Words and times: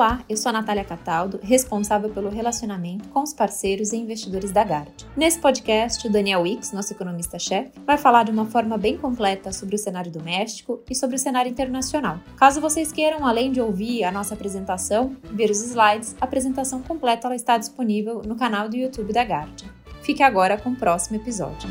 Olá, 0.00 0.24
eu 0.30 0.34
sou 0.34 0.48
a 0.48 0.54
Natália 0.54 0.82
Cataldo, 0.82 1.38
responsável 1.42 2.08
pelo 2.08 2.30
relacionamento 2.30 3.06
com 3.10 3.22
os 3.22 3.34
parceiros 3.34 3.92
e 3.92 3.98
investidores 3.98 4.50
da 4.50 4.64
Gard. 4.64 4.90
Nesse 5.14 5.38
podcast, 5.38 6.06
o 6.06 6.10
Daniel 6.10 6.40
Wicks, 6.40 6.72
nosso 6.72 6.94
economista-chefe, 6.94 7.72
vai 7.86 7.98
falar 7.98 8.22
de 8.22 8.30
uma 8.30 8.46
forma 8.46 8.78
bem 8.78 8.96
completa 8.96 9.52
sobre 9.52 9.74
o 9.74 9.78
cenário 9.78 10.10
doméstico 10.10 10.82
e 10.88 10.94
sobre 10.94 11.16
o 11.16 11.18
cenário 11.18 11.50
internacional. 11.50 12.18
Caso 12.34 12.62
vocês 12.62 12.90
queiram, 12.90 13.26
além 13.26 13.52
de 13.52 13.60
ouvir 13.60 14.02
a 14.04 14.10
nossa 14.10 14.32
apresentação, 14.32 15.14
ver 15.22 15.50
os 15.50 15.62
slides, 15.62 16.16
a 16.18 16.24
apresentação 16.24 16.80
completa 16.80 17.26
ela 17.26 17.36
está 17.36 17.58
disponível 17.58 18.22
no 18.24 18.36
canal 18.36 18.70
do 18.70 18.76
YouTube 18.76 19.12
da 19.12 19.22
Gard. 19.22 19.70
Fique 20.00 20.22
agora 20.22 20.56
com 20.56 20.70
o 20.70 20.76
próximo 20.76 21.16
episódio. 21.16 21.68